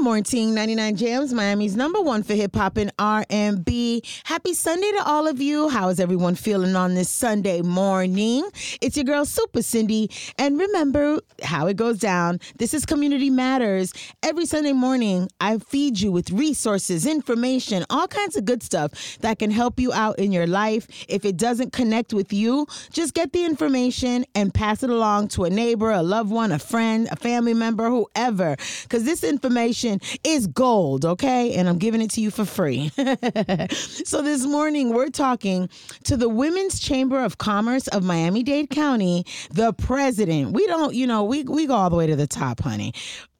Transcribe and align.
Morning, 0.00 0.54
99 0.54 0.96
Jamz, 0.96 1.32
Miami's 1.34 1.76
number 1.76 2.00
one 2.00 2.22
for 2.22 2.32
hip 2.34 2.56
hop 2.56 2.78
and 2.78 2.90
R&B. 2.98 4.02
Happy 4.24 4.54
Sunday 4.54 4.90
to 4.92 5.02
all 5.04 5.28
of 5.28 5.42
you. 5.42 5.68
How 5.68 5.90
is 5.90 6.00
everyone 6.00 6.36
feeling 6.36 6.74
on 6.74 6.94
this 6.94 7.10
Sunday 7.10 7.60
morning? 7.60 8.48
It's 8.80 8.96
your 8.96 9.04
girl 9.04 9.26
Super 9.26 9.60
Cindy, 9.60 10.10
and 10.38 10.58
remember 10.58 11.20
how 11.42 11.66
it 11.66 11.76
goes 11.76 11.98
down. 11.98 12.40
This 12.56 12.72
is 12.72 12.86
Community 12.86 13.28
Matters. 13.28 13.92
Every 14.22 14.46
Sunday 14.46 14.72
morning, 14.72 15.28
I 15.38 15.58
feed 15.58 16.00
you 16.00 16.10
with 16.10 16.30
resources, 16.30 17.04
information, 17.04 17.84
all 17.90 18.08
kinds 18.08 18.36
of 18.36 18.46
good 18.46 18.62
stuff 18.62 19.18
that 19.18 19.38
can 19.38 19.50
help 19.50 19.78
you 19.78 19.92
out 19.92 20.18
in 20.18 20.32
your 20.32 20.46
life. 20.46 20.88
If 21.08 21.26
it 21.26 21.36
doesn't 21.36 21.74
connect 21.74 22.14
with 22.14 22.32
you, 22.32 22.66
just 22.90 23.12
get 23.12 23.34
the 23.34 23.44
information 23.44 24.24
and 24.34 24.52
pass 24.54 24.82
it 24.82 24.88
along 24.88 25.28
to 25.28 25.44
a 25.44 25.50
neighbor, 25.50 25.90
a 25.90 26.02
loved 26.02 26.30
one, 26.30 26.52
a 26.52 26.58
friend, 26.58 27.06
a 27.12 27.16
family 27.16 27.52
member, 27.52 27.90
whoever, 27.90 28.56
because 28.84 29.04
this 29.04 29.22
information 29.22 29.89
is 30.22 30.46
gold, 30.46 31.04
okay? 31.04 31.54
And 31.54 31.68
I'm 31.68 31.78
giving 31.78 32.00
it 32.00 32.10
to 32.12 32.20
you 32.20 32.30
for 32.30 32.44
free. 32.44 32.90
so 33.70 34.22
this 34.22 34.46
morning, 34.46 34.94
we're 34.94 35.08
talking 35.08 35.68
to 36.04 36.16
the 36.16 36.28
Women's 36.28 36.78
Chamber 36.78 37.24
of 37.24 37.38
Commerce 37.38 37.88
of 37.88 38.04
Miami 38.04 38.42
Dade 38.42 38.70
County, 38.70 39.24
the 39.50 39.72
president. 39.72 40.52
We 40.52 40.66
don't, 40.66 40.94
you 40.94 41.06
know, 41.06 41.24
we, 41.24 41.44
we 41.44 41.66
go 41.66 41.74
all 41.74 41.90
the 41.90 41.96
way 41.96 42.06
to 42.06 42.16
the 42.16 42.26
top, 42.26 42.60
honey 42.60 42.92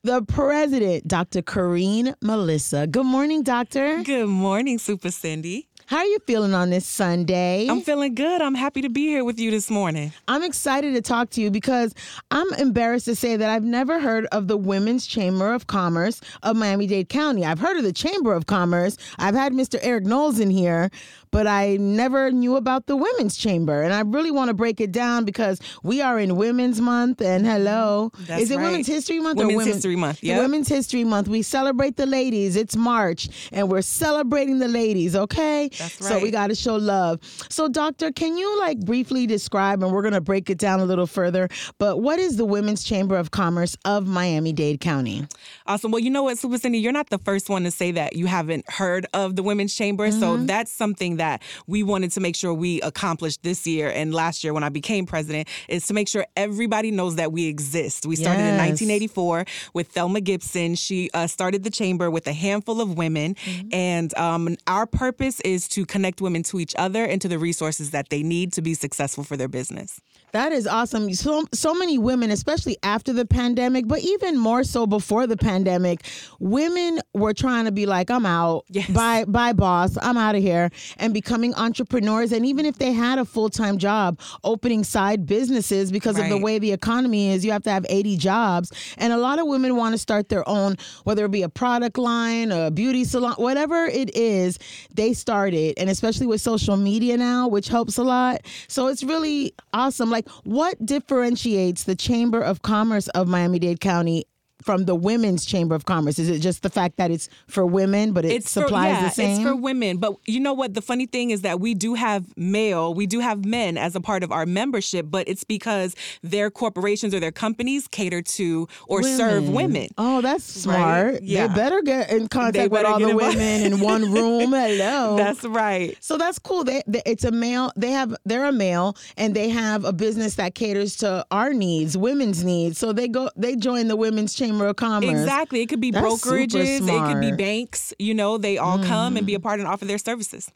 the 0.02 0.23
president, 0.23 1.06
Dr. 1.06 1.42
Karine 1.42 2.15
Melissa. 2.23 2.87
Good 2.87 3.05
morning, 3.05 3.42
doctor. 3.42 4.03
Good 4.03 4.28
morning, 4.28 4.78
Super 4.78 5.11
Cindy. 5.11 5.69
How 5.91 5.97
are 5.97 6.05
you 6.05 6.21
feeling 6.25 6.55
on 6.55 6.71
this 6.71 6.87
Sunday? 6.87 7.67
I'm 7.69 7.80
feeling 7.80 8.15
good. 8.15 8.41
I'm 8.41 8.55
happy 8.55 8.81
to 8.83 8.89
be 8.89 9.09
here 9.09 9.25
with 9.25 9.41
you 9.41 9.51
this 9.51 9.69
morning. 9.69 10.12
I'm 10.29 10.45
excited 10.45 10.95
to 10.95 11.01
talk 11.01 11.31
to 11.31 11.41
you 11.41 11.51
because 11.51 11.97
I'm 12.31 12.47
embarrassed 12.55 13.07
to 13.07 13.17
say 13.17 13.35
that 13.35 13.51
I've 13.51 13.65
never 13.65 13.98
heard 13.98 14.27
of 14.27 14.47
the 14.47 14.57
Women's 14.57 15.05
Chamber 15.05 15.53
of 15.53 15.67
Commerce 15.67 16.21
of 16.45 16.55
Miami 16.55 16.87
Dade 16.87 17.09
County. 17.09 17.45
I've 17.45 17.59
heard 17.59 17.77
of 17.77 17.83
the 17.83 17.93
Chamber 17.93 18.34
of 18.34 18.47
Commerce. 18.47 18.98
I've 19.19 19.34
had 19.34 19.53
Mr. 19.53 19.81
Eric 19.83 20.05
Knowles 20.05 20.39
in 20.39 20.48
here, 20.48 20.92
but 21.33 21.48
I 21.48 21.77
never 21.79 22.31
knew 22.31 22.55
about 22.55 22.86
the 22.86 22.97
Women's 22.97 23.36
Chamber. 23.36 23.83
And 23.83 23.92
I 23.92 24.03
really 24.03 24.31
want 24.31 24.48
to 24.48 24.55
break 24.55 24.81
it 24.81 24.92
down 24.92 25.25
because 25.25 25.61
we 25.83 26.01
are 26.01 26.20
in 26.20 26.36
Women's 26.36 26.81
Month. 26.81 27.20
And 27.20 27.45
hello, 27.45 28.12
mm-hmm. 28.14 28.25
That's 28.27 28.42
is 28.42 28.51
it 28.53 28.59
right. 28.59 28.67
Women's 28.67 28.86
History 28.86 29.19
Month 29.19 29.39
Women's 29.39 29.55
or 29.55 29.57
Women's 29.57 29.75
History 29.75 29.97
Month, 29.97 30.23
Yeah. 30.23 30.39
Women's 30.39 30.69
History 30.69 31.03
Month. 31.03 31.27
We 31.27 31.42
celebrate 31.42 31.97
the 31.97 32.07
ladies. 32.07 32.55
It's 32.55 32.77
March, 32.77 33.29
and 33.51 33.69
we're 33.69 33.83
celebrating 33.83 34.61
the 34.61 34.69
ladies. 34.69 35.17
Okay, 35.17 35.69
That's 35.81 36.06
So 36.06 36.19
we 36.20 36.31
got 36.31 36.48
to 36.48 36.55
show 36.55 36.77
love. 36.77 37.20
So, 37.48 37.69
doctor, 37.69 38.12
can 38.12 38.36
you 38.36 38.59
like 38.61 38.78
briefly 38.81 39.27
describe, 39.27 39.83
and 39.83 39.92
we're 39.92 40.03
gonna 40.03 40.20
break 40.20 40.50
it 40.50 40.59
down 40.59 40.81
a 40.81 40.84
little 40.84 41.06
further. 41.06 41.48
But 41.78 41.98
what 42.00 42.19
is 42.19 42.36
the 42.36 42.45
Women's 42.45 42.84
Chamber 42.84 43.17
of 43.17 43.31
Commerce 43.31 43.77
of 43.84 44.06
Miami 44.06 44.53
Dade 44.53 44.81
County? 44.81 45.27
Awesome. 45.67 45.91
Well, 45.91 46.01
you 46.01 46.11
know 46.11 46.23
what, 46.25 46.39
Super 46.39 46.58
Cindy, 46.58 46.78
you're 46.78 46.92
not 46.92 47.08
the 47.11 47.19
first 47.19 47.48
one 47.48 47.64
to 47.64 47.70
say 47.70 47.91
that 47.92 48.14
you 48.17 48.27
haven't 48.27 48.69
heard 48.70 49.06
of 49.14 49.36
the 49.36 49.42
Women's 49.42 49.75
Chamber. 49.75 50.11
So 50.11 50.31
Mm-hmm. 50.36 50.47
that's 50.47 50.70
something 50.70 51.17
that 51.17 51.42
we 51.67 51.83
wanted 51.83 52.12
to 52.12 52.20
make 52.20 52.36
sure 52.36 52.53
we 52.55 52.81
accomplished 52.83 53.42
this 53.42 53.67
year 53.67 53.89
and 53.91 54.14
last 54.14 54.45
year 54.45 54.53
when 54.55 54.62
I 54.62 54.69
became 54.69 55.06
president 55.06 55.48
is 55.69 55.86
to 55.86 55.95
make 55.95 56.08
sure 56.08 56.25
everybody 56.36 56.91
knows 56.91 57.17
that 57.17 57.33
we 57.33 57.47
exist. 57.47 58.06
We 58.06 58.17
started 58.17 58.41
in 58.42 58.56
1984 58.58 59.45
with 59.75 59.89
Thelma 59.89 60.20
Gibson. 60.20 60.75
She 60.75 61.11
uh, 61.14 61.27
started 61.27 61.64
the 61.64 61.70
chamber 61.70 62.11
with 62.11 62.27
a 62.27 62.33
handful 62.33 62.81
of 62.81 62.97
women, 62.97 63.34
Mm-hmm. 63.34 63.69
and 63.73 64.17
um, 64.19 64.56
our 64.67 64.86
purpose 64.86 65.41
is 65.41 65.69
to 65.71 65.87
connect 65.87 66.21
women 66.21 66.43
to 66.45 66.61
each 66.61 66.75
other 66.77 67.05
and 67.05 67.21
to 67.23 67.29
the 67.29 67.39
resources 67.39 67.91
that 67.91 68.09
they 68.11 68.23
need 68.23 68.53
to 68.53 68.63
be 68.63 68.75
successful 68.75 69.25
for 69.25 69.37
their 69.37 69.49
business. 69.49 70.01
That 70.33 70.53
is 70.53 70.67
awesome. 70.67 71.12
So 71.14 71.45
so 71.53 71.75
many 71.75 71.98
women, 71.98 72.31
especially 72.31 72.77
after 72.83 73.12
the 73.12 73.27
pandemic, 73.27 73.89
but 73.89 74.00
even 74.00 74.39
more 74.39 74.64
so 74.64 74.86
before 74.86 75.27
the 75.27 75.36
pandemic, 75.36 76.05
women 76.39 77.00
were 77.14 77.34
trying 77.34 77.64
to 77.64 77.73
be 77.73 77.86
like, 77.86 78.11
I'm 78.11 78.27
out. 78.27 78.64
Yes. 78.69 78.91
Bye 78.91 79.25
bye 79.25 79.53
boss. 79.53 79.97
I'm 80.01 80.17
out 80.17 80.34
of 80.34 80.42
here. 80.42 80.70
And 80.98 81.12
becoming 81.12 81.55
entrepreneurs. 81.55 82.33
And 82.33 82.47
even 82.47 82.67
if 82.67 82.78
they 82.78 82.92
had 82.92 83.19
a 83.19 83.25
full-time 83.25 83.78
job, 83.78 84.20
opening 84.45 84.85
side 84.85 85.27
businesses 85.27 85.91
because 85.91 86.18
of 86.18 86.29
the 86.29 86.39
way 86.39 86.58
the 86.58 86.73
economy 86.73 87.30
is, 87.30 87.45
you 87.45 87.52
have 87.52 87.64
to 87.64 87.70
have 87.70 87.85
80 87.89 88.17
jobs. 88.17 88.73
And 88.98 89.12
a 89.12 89.17
lot 89.18 89.39
of 89.39 89.47
women 89.47 89.77
want 89.77 89.95
to 89.95 89.98
start 89.98 90.29
their 90.29 90.48
own, 90.48 90.77
whether 91.05 91.24
it 91.24 91.30
be 91.30 91.42
a 91.42 91.48
product 91.48 91.98
line, 91.98 92.52
a 92.52 92.70
beauty 92.70 93.05
salon, 93.05 93.35
whatever 93.36 93.86
it 93.86 94.17
is, 94.17 94.58
they 94.95 95.12
started. 95.12 95.74
And 95.79 95.91
especially 95.91 96.27
with 96.27 96.41
social 96.41 96.77
media 96.77 97.17
now, 97.17 97.48
which 97.48 97.68
helps 97.68 97.98
a 97.98 98.05
lot. 98.05 98.42
So 98.68 98.86
it's 98.89 99.02
really 99.02 99.55
awesome. 99.73 100.11
Like, 100.11 100.20
what 100.45 100.85
differentiates 100.85 101.85
the 101.85 101.95
Chamber 101.95 102.41
of 102.41 102.63
Commerce 102.63 103.08
of 103.08 103.29
Miami 103.29 103.58
Dade 103.58 103.81
County? 103.81 104.25
From 104.63 104.85
the 104.85 104.95
Women's 104.95 105.45
Chamber 105.45 105.75
of 105.75 105.85
Commerce, 105.85 106.19
is 106.19 106.29
it 106.29 106.41
just 106.41 106.63
the 106.63 106.71
fact 106.71 106.97
that 106.97 107.11
it's 107.11 107.29
for 107.47 107.65
women, 107.65 108.13
but 108.13 108.25
it 108.25 108.33
it's 108.33 108.53
for, 108.53 108.63
supplies 108.63 108.97
yeah, 108.97 109.05
the 109.05 109.11
same? 109.11 109.41
It's 109.41 109.43
for 109.43 109.57
women, 109.57 109.98
but 109.98 110.15
you 110.27 110.41
know 110.41 110.53
what? 110.53 110.75
The 110.75 110.83
funny 110.83 111.07
thing 111.07 111.31
is 111.31 111.43
that 111.43 111.61
we 111.61 111.75
do 111.75 111.95
have 111.95 112.27
male, 112.37 112.95
we 112.95 113.07
do 113.07 113.21
have 113.21 113.45
men 113.45 113.77
as 113.77 113.97
a 113.97 114.01
part 114.01 114.23
of 114.23 114.33
our 114.33 114.47
membership, 114.47 115.07
but 115.09 115.29
it's 115.29 115.45
because 115.45 115.95
their 116.23 116.51
corporations 116.51 117.15
or 117.15 117.21
their 117.21 117.33
companies 117.33 117.89
cater 117.89 118.23
to 118.23 118.69
or 118.87 119.03
serve 119.03 119.48
women. 119.48 119.89
Oh, 119.98 120.21
that's 120.21 120.45
smart. 120.45 121.23
Yeah. 121.23 121.47
They 121.47 121.55
better 121.55 121.83
get 121.83 122.11
in 122.11 122.29
contact 122.29 122.71
with 122.71 122.85
all 122.85 122.98
the 122.98 123.11
involved. 123.11 123.37
women 123.37 123.63
in 123.73 123.81
one 123.81 124.13
room. 124.13 124.53
Hello. 124.53 125.17
That's 125.17 125.45
right. 125.45 125.97
So 126.01 126.19
that's 126.19 126.39
cool. 126.39 126.65
They, 126.65 126.83
they, 126.87 127.03
it's 127.07 127.25
a 127.25 127.31
male. 127.31 127.73
They 127.77 127.91
have 127.91 128.15
they're 128.25 128.44
a 128.44 128.53
male, 128.53 128.97
and 129.17 129.35
they 129.35 129.49
have 129.49 129.85
a 129.85 129.93
business 129.93 130.35
that 130.37 130.55
caters 130.55 130.97
to 130.99 131.25
our 131.31 131.53
needs, 131.53 131.97
women's 131.97 132.44
needs. 132.44 132.79
So 132.79 132.93
they 132.93 133.09
go 133.09 133.31
they 133.37 133.56
join 133.56 133.88
the 133.88 133.97
Women's 133.97 134.35
Chamber 134.35 134.50
of 134.58 134.76
Commerce. 134.76 135.11
Exactly. 135.11 135.61
It 135.61 135.69
could 135.69 135.81
be 135.81 135.90
That's 135.90 136.05
brokerages, 136.05 136.81
it 136.81 137.12
could 137.12 137.20
be 137.20 137.32
banks. 137.32 137.93
You 137.99 138.14
know, 138.14 138.38
they 138.38 138.58
all 138.58 138.78
mm-hmm. 138.78 138.88
come 138.88 139.16
and 139.16 139.26
be 139.26 139.34
a 139.34 139.40
part 139.40 139.61
and 139.61 139.69
offer 139.69 139.84
their 139.84 139.99
services. 139.99 140.50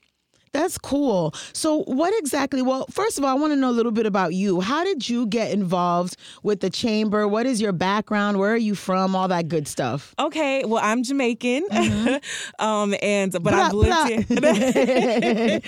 That's 0.54 0.78
cool. 0.78 1.34
So 1.52 1.82
what 1.82 2.14
exactly? 2.18 2.62
Well, 2.62 2.86
first 2.88 3.18
of 3.18 3.24
all, 3.24 3.30
I 3.30 3.34
want 3.34 3.52
to 3.52 3.56
know 3.56 3.70
a 3.70 3.72
little 3.76 3.90
bit 3.92 4.06
about 4.06 4.34
you. 4.34 4.60
How 4.60 4.84
did 4.84 5.08
you 5.08 5.26
get 5.26 5.50
involved 5.50 6.16
with 6.44 6.60
the 6.60 6.70
chamber? 6.70 7.26
What 7.28 7.44
is 7.44 7.60
your 7.60 7.72
background? 7.72 8.38
Where 8.38 8.52
are 8.52 8.56
you 8.56 8.76
from? 8.76 9.16
All 9.16 9.26
that 9.28 9.48
good 9.48 9.66
stuff. 9.66 10.14
Okay, 10.18 10.64
well, 10.64 10.80
I'm 10.82 11.02
Jamaican, 11.02 11.64
um, 12.60 12.94
and 13.02 13.32
but 13.32 13.42
Blah, 13.42 13.52
I've 13.52 13.72
lived 13.72 14.28
blah. 14.30 14.44
here. 14.54 15.60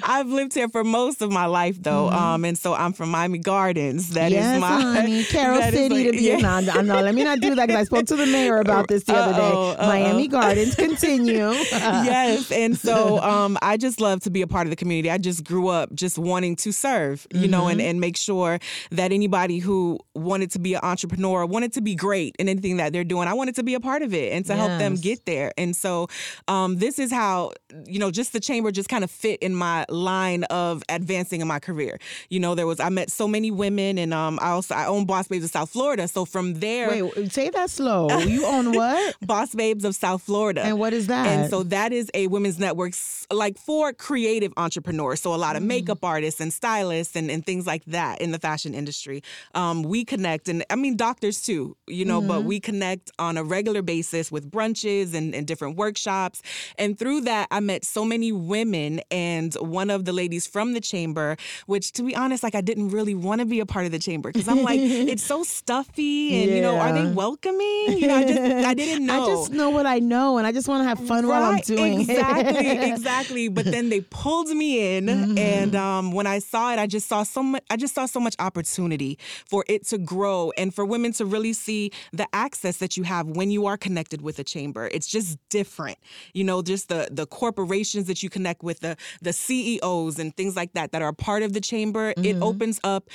I've 0.04 0.28
lived 0.28 0.54
here 0.54 0.68
for 0.68 0.84
most 0.84 1.22
of 1.22 1.32
my 1.32 1.46
life, 1.46 1.82
though, 1.82 2.08
um, 2.10 2.44
and 2.44 2.56
so 2.56 2.72
I'm 2.74 2.92
from 2.92 3.10
Miami 3.10 3.38
Gardens. 3.38 4.10
That 4.10 4.28
is 4.28 4.34
yes, 4.34 4.60
my 4.60 4.80
honey. 4.80 5.24
Carol 5.28 5.60
City 5.62 5.88
like- 5.94 6.04
to 6.06 6.12
be. 6.12 6.18
yeah. 6.18 6.36
No, 6.36 6.60
no, 6.60 6.80
no, 6.82 7.00
let 7.02 7.14
me 7.14 7.24
not 7.24 7.40
do 7.40 7.54
that 7.56 7.66
because 7.66 7.80
I 7.80 7.84
spoke 7.84 8.06
to 8.06 8.16
the 8.16 8.26
mayor 8.26 8.58
about 8.58 8.86
this 8.88 9.04
the 9.04 9.14
other 9.14 9.32
Uh-oh, 9.42 9.76
day. 9.76 9.86
Miami 9.86 10.28
Gardens. 10.28 10.74
Continue. 10.76 11.50
yes, 11.50 12.50
and 12.52 12.78
so 12.78 13.18
um, 13.20 13.58
I 13.60 13.76
just 13.76 14.00
love 14.00 14.19
to 14.22 14.30
be 14.30 14.42
a 14.42 14.46
part 14.46 14.66
of 14.66 14.70
the 14.70 14.76
community. 14.76 15.10
I 15.10 15.18
just 15.18 15.44
grew 15.44 15.68
up 15.68 15.92
just 15.94 16.18
wanting 16.18 16.56
to 16.56 16.72
serve, 16.72 17.26
you 17.32 17.48
know, 17.48 17.60
Mm-hmm. 17.60 17.70
and, 17.72 17.80
and 17.82 18.00
make 18.00 18.16
sure 18.16 18.58
that 18.90 19.12
anybody 19.12 19.58
who 19.58 19.98
wanted 20.14 20.50
to 20.52 20.58
be 20.58 20.74
an 20.74 20.80
entrepreneur, 20.82 21.44
wanted 21.44 21.72
to 21.74 21.80
be 21.82 21.94
great 21.94 22.34
in 22.38 22.48
anything 22.48 22.78
that 22.78 22.92
they're 22.92 23.04
doing, 23.04 23.28
I 23.28 23.34
wanted 23.34 23.54
to 23.56 23.62
be 23.62 23.74
a 23.74 23.80
part 23.80 24.02
of 24.02 24.14
it 24.14 24.32
and 24.32 24.44
to 24.46 24.56
help 24.56 24.70
them 24.78 24.94
get 24.96 25.26
there. 25.26 25.52
And 25.58 25.76
so 25.76 26.08
um, 26.48 26.78
this 26.78 26.98
is 26.98 27.12
how, 27.12 27.52
you 27.86 27.98
know, 27.98 28.10
just 28.10 28.32
the 28.32 28.40
chamber 28.40 28.70
just 28.70 28.88
kind 28.88 29.04
of 29.04 29.10
fit 29.10 29.40
in 29.40 29.54
my 29.54 29.84
line 29.88 30.44
of 30.44 30.82
advancing 30.88 31.40
in 31.42 31.48
my 31.48 31.58
career. 31.58 31.98
You 32.30 32.40
know, 32.40 32.54
there 32.54 32.66
was 32.66 32.80
I 32.80 32.88
met 32.88 33.10
so 33.10 33.28
many 33.28 33.50
women, 33.50 33.98
and 33.98 34.14
um, 34.14 34.38
I 34.40 34.50
also 34.50 34.74
I 34.74 34.86
own 34.86 35.04
Boss 35.04 35.28
Babes 35.28 35.44
of 35.44 35.50
South 35.50 35.70
Florida. 35.70 36.08
So 36.08 36.24
from 36.24 36.54
there, 36.54 36.88
Wait, 36.88 37.30
say 37.32 37.50
that 37.50 37.68
slow. 37.70 38.08
You 38.20 38.46
own 38.46 38.72
what? 38.74 39.16
Boss 39.20 39.54
Babes 39.54 39.84
of 39.84 39.94
South 39.94 40.22
Florida. 40.22 40.62
And 40.62 40.78
what 40.78 40.92
is 40.92 41.06
that? 41.08 41.26
And 41.26 41.50
so 41.50 41.62
that 41.64 41.92
is 41.92 42.10
a 42.14 42.26
women's 42.28 42.58
network 42.58 42.94
like 43.30 43.58
for 43.58 43.92
creative 44.10 44.52
entrepreneurs. 44.56 45.20
So 45.20 45.32
a 45.32 45.36
lot 45.46 45.54
of 45.54 45.62
makeup 45.62 46.02
artists 46.02 46.40
and 46.40 46.52
stylists 46.52 47.14
and, 47.14 47.30
and 47.30 47.46
things 47.46 47.64
like 47.64 47.84
that 47.84 48.20
in 48.20 48.32
the 48.32 48.40
fashion 48.40 48.74
industry. 48.74 49.22
Um, 49.54 49.84
we 49.84 50.04
connect 50.04 50.48
and 50.48 50.64
I 50.68 50.74
mean 50.74 50.96
doctors 50.96 51.40
too, 51.48 51.76
you 51.86 52.04
know, 52.04 52.20
but 52.20 52.42
we 52.42 52.58
connect 52.58 53.12
on 53.20 53.36
a 53.36 53.44
regular 53.44 53.82
basis 53.82 54.32
with 54.32 54.50
brunches 54.50 55.14
and, 55.14 55.32
and 55.32 55.46
different 55.46 55.76
workshops. 55.76 56.42
And 56.76 56.98
through 56.98 57.20
that 57.22 57.46
I 57.52 57.60
met 57.60 57.84
so 57.84 58.04
many 58.04 58.32
women 58.32 59.00
and 59.12 59.54
one 59.54 59.90
of 59.90 60.06
the 60.06 60.12
ladies 60.12 60.44
from 60.54 60.72
the 60.72 60.80
chamber, 60.80 61.36
which 61.66 61.92
to 61.92 62.02
be 62.02 62.16
honest, 62.16 62.42
like 62.42 62.56
I 62.56 62.62
didn't 62.62 62.88
really 62.88 63.14
want 63.14 63.40
to 63.42 63.46
be 63.46 63.60
a 63.60 63.66
part 63.66 63.86
of 63.86 63.92
the 63.92 64.00
chamber 64.00 64.32
because 64.32 64.48
I'm 64.48 64.64
like, 64.64 64.80
it's 65.12 65.22
so 65.22 65.44
stuffy 65.44 66.42
and 66.42 66.50
you 66.50 66.62
know, 66.62 66.78
are 66.80 66.92
they 66.92 67.06
welcoming? 67.06 67.98
You 68.00 68.08
know, 68.08 68.16
I 68.16 68.24
just 68.24 68.40
I 68.66 68.74
didn't 68.82 69.06
know. 69.06 69.22
I 69.22 69.26
just 69.26 69.52
know 69.52 69.70
what 69.70 69.86
I 69.86 70.00
know, 70.00 70.38
and 70.38 70.46
I 70.48 70.52
just 70.52 70.66
want 70.66 70.80
to 70.82 70.88
have 70.88 70.98
fun 71.06 71.28
while 71.28 71.44
I'm 71.44 71.54
Right, 71.54 71.64
doing 71.64 71.94
it. 72.00 72.08
exactly, 72.10 72.66
exactly. 72.92 73.48
But 73.48 73.66
then 73.66 73.88
they 73.90 74.00
pulled 74.00 74.48
me 74.48 74.96
in, 74.96 75.06
Mm-hmm. 75.06 75.38
and 75.38 75.74
um, 75.76 76.12
when 76.12 76.26
I 76.26 76.38
saw 76.38 76.72
it, 76.72 76.78
I 76.78 76.86
just 76.86 77.08
saw 77.08 77.22
so 77.22 77.42
much. 77.42 77.62
I 77.70 77.76
just 77.76 77.94
saw 77.94 78.06
so 78.06 78.20
much 78.20 78.34
opportunity 78.38 79.18
for 79.48 79.64
it 79.68 79.86
to 79.88 79.98
grow, 79.98 80.52
and 80.56 80.74
for 80.74 80.84
women 80.84 81.12
to 81.14 81.24
really 81.24 81.52
see 81.52 81.90
the 82.12 82.26
access 82.32 82.78
that 82.78 82.96
you 82.96 83.02
have 83.04 83.26
when 83.26 83.50
you 83.50 83.66
are 83.66 83.76
connected 83.76 84.22
with 84.22 84.38
a 84.38 84.44
chamber. 84.44 84.88
It's 84.92 85.06
just 85.06 85.38
different, 85.48 85.98
you 86.32 86.44
know. 86.44 86.62
Just 86.62 86.88
the 86.88 87.08
the 87.10 87.26
corporations 87.26 88.06
that 88.06 88.22
you 88.22 88.30
connect 88.30 88.62
with, 88.62 88.80
the 88.80 88.96
the 89.22 89.32
CEOs 89.32 90.18
and 90.18 90.36
things 90.36 90.56
like 90.56 90.72
that 90.74 90.92
that 90.92 91.02
are 91.02 91.12
part 91.12 91.42
of 91.42 91.52
the 91.52 91.60
chamber. 91.60 92.10
It 92.10 92.16
Mm-hmm. 92.36 92.42
opens 92.42 92.80
up 92.84 93.08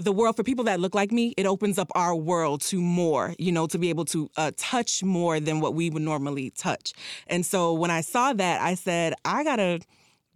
the 0.00 0.12
world 0.12 0.36
for 0.36 0.42
people 0.42 0.64
that 0.64 0.80
look 0.80 0.94
like 0.94 1.12
me, 1.12 1.34
it 1.36 1.46
opens 1.46 1.78
up 1.78 1.90
our 1.94 2.14
world 2.14 2.62
to 2.62 2.80
more, 2.80 3.34
you 3.38 3.52
know, 3.52 3.66
to 3.66 3.78
be 3.78 3.90
able 3.90 4.06
to 4.06 4.30
uh, 4.36 4.50
touch 4.56 5.02
more 5.02 5.38
than 5.38 5.60
what 5.60 5.74
we 5.74 5.90
would 5.90 6.02
normally 6.02 6.50
touch. 6.50 6.92
And 7.26 7.44
so 7.44 7.72
when 7.74 7.90
I 7.90 8.00
saw 8.00 8.32
that, 8.32 8.60
I 8.60 8.74
said, 8.74 9.14
I 9.24 9.44
gotta 9.44 9.80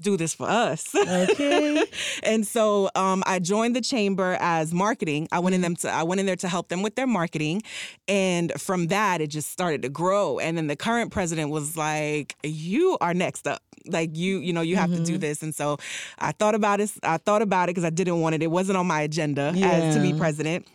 do 0.01 0.17
this 0.17 0.35
for 0.35 0.49
us. 0.49 0.95
Okay. 0.95 1.85
and 2.23 2.47
so 2.47 2.91
um, 2.95 3.23
I 3.27 3.39
joined 3.39 3.77
the 3.77 3.81
chamber 3.81 4.37
as 4.41 4.73
marketing. 4.73 5.29
I 5.33 5.39
went 5.39 5.55
in 5.55 5.61
them 5.61 5.77
to 5.77 5.91
I 5.91 6.03
went 6.03 6.21
in 6.21 6.27
there 6.27 6.37
to 6.37 6.49
help 6.49 6.69
them 6.69 6.83
with 6.83 6.95
their 6.95 7.07
marketing, 7.07 7.63
and 8.09 8.53
from 8.61 8.89
that 8.89 9.21
it 9.21 9.29
just 9.29 9.51
started 9.51 9.83
to 9.83 9.89
grow. 9.89 10.39
And 10.39 10.57
then 10.57 10.67
the 10.67 10.77
current 10.77 11.13
president 11.13 11.51
was 11.51 11.77
like, 11.77 12.37
"You 12.43 12.99
are 13.01 13.15
next 13.15 13.47
up. 13.47 13.63
Like 13.87 14.17
you, 14.17 14.39
you 14.39 14.53
know, 14.53 14.63
you 14.63 14.77
have 14.77 14.91
to 14.91 15.03
do 15.03 15.19
this." 15.19 15.43
And 15.43 15.55
so 15.55 15.79
I 16.19 16.33
thought 16.33 16.55
about 16.55 16.81
it. 16.81 16.91
I 17.03 17.19
thought 17.19 17.43
about 17.43 17.69
it 17.69 17.73
because 17.75 17.85
I 17.85 17.91
didn't 17.91 18.21
want 18.21 18.35
it. 18.35 18.43
It 18.43 18.51
wasn't 18.51 18.79
on 18.79 18.87
my 18.87 19.03
agenda 19.03 19.53
as 19.57 19.95
to 19.95 20.03
be 20.03 20.13
president. 20.13 20.67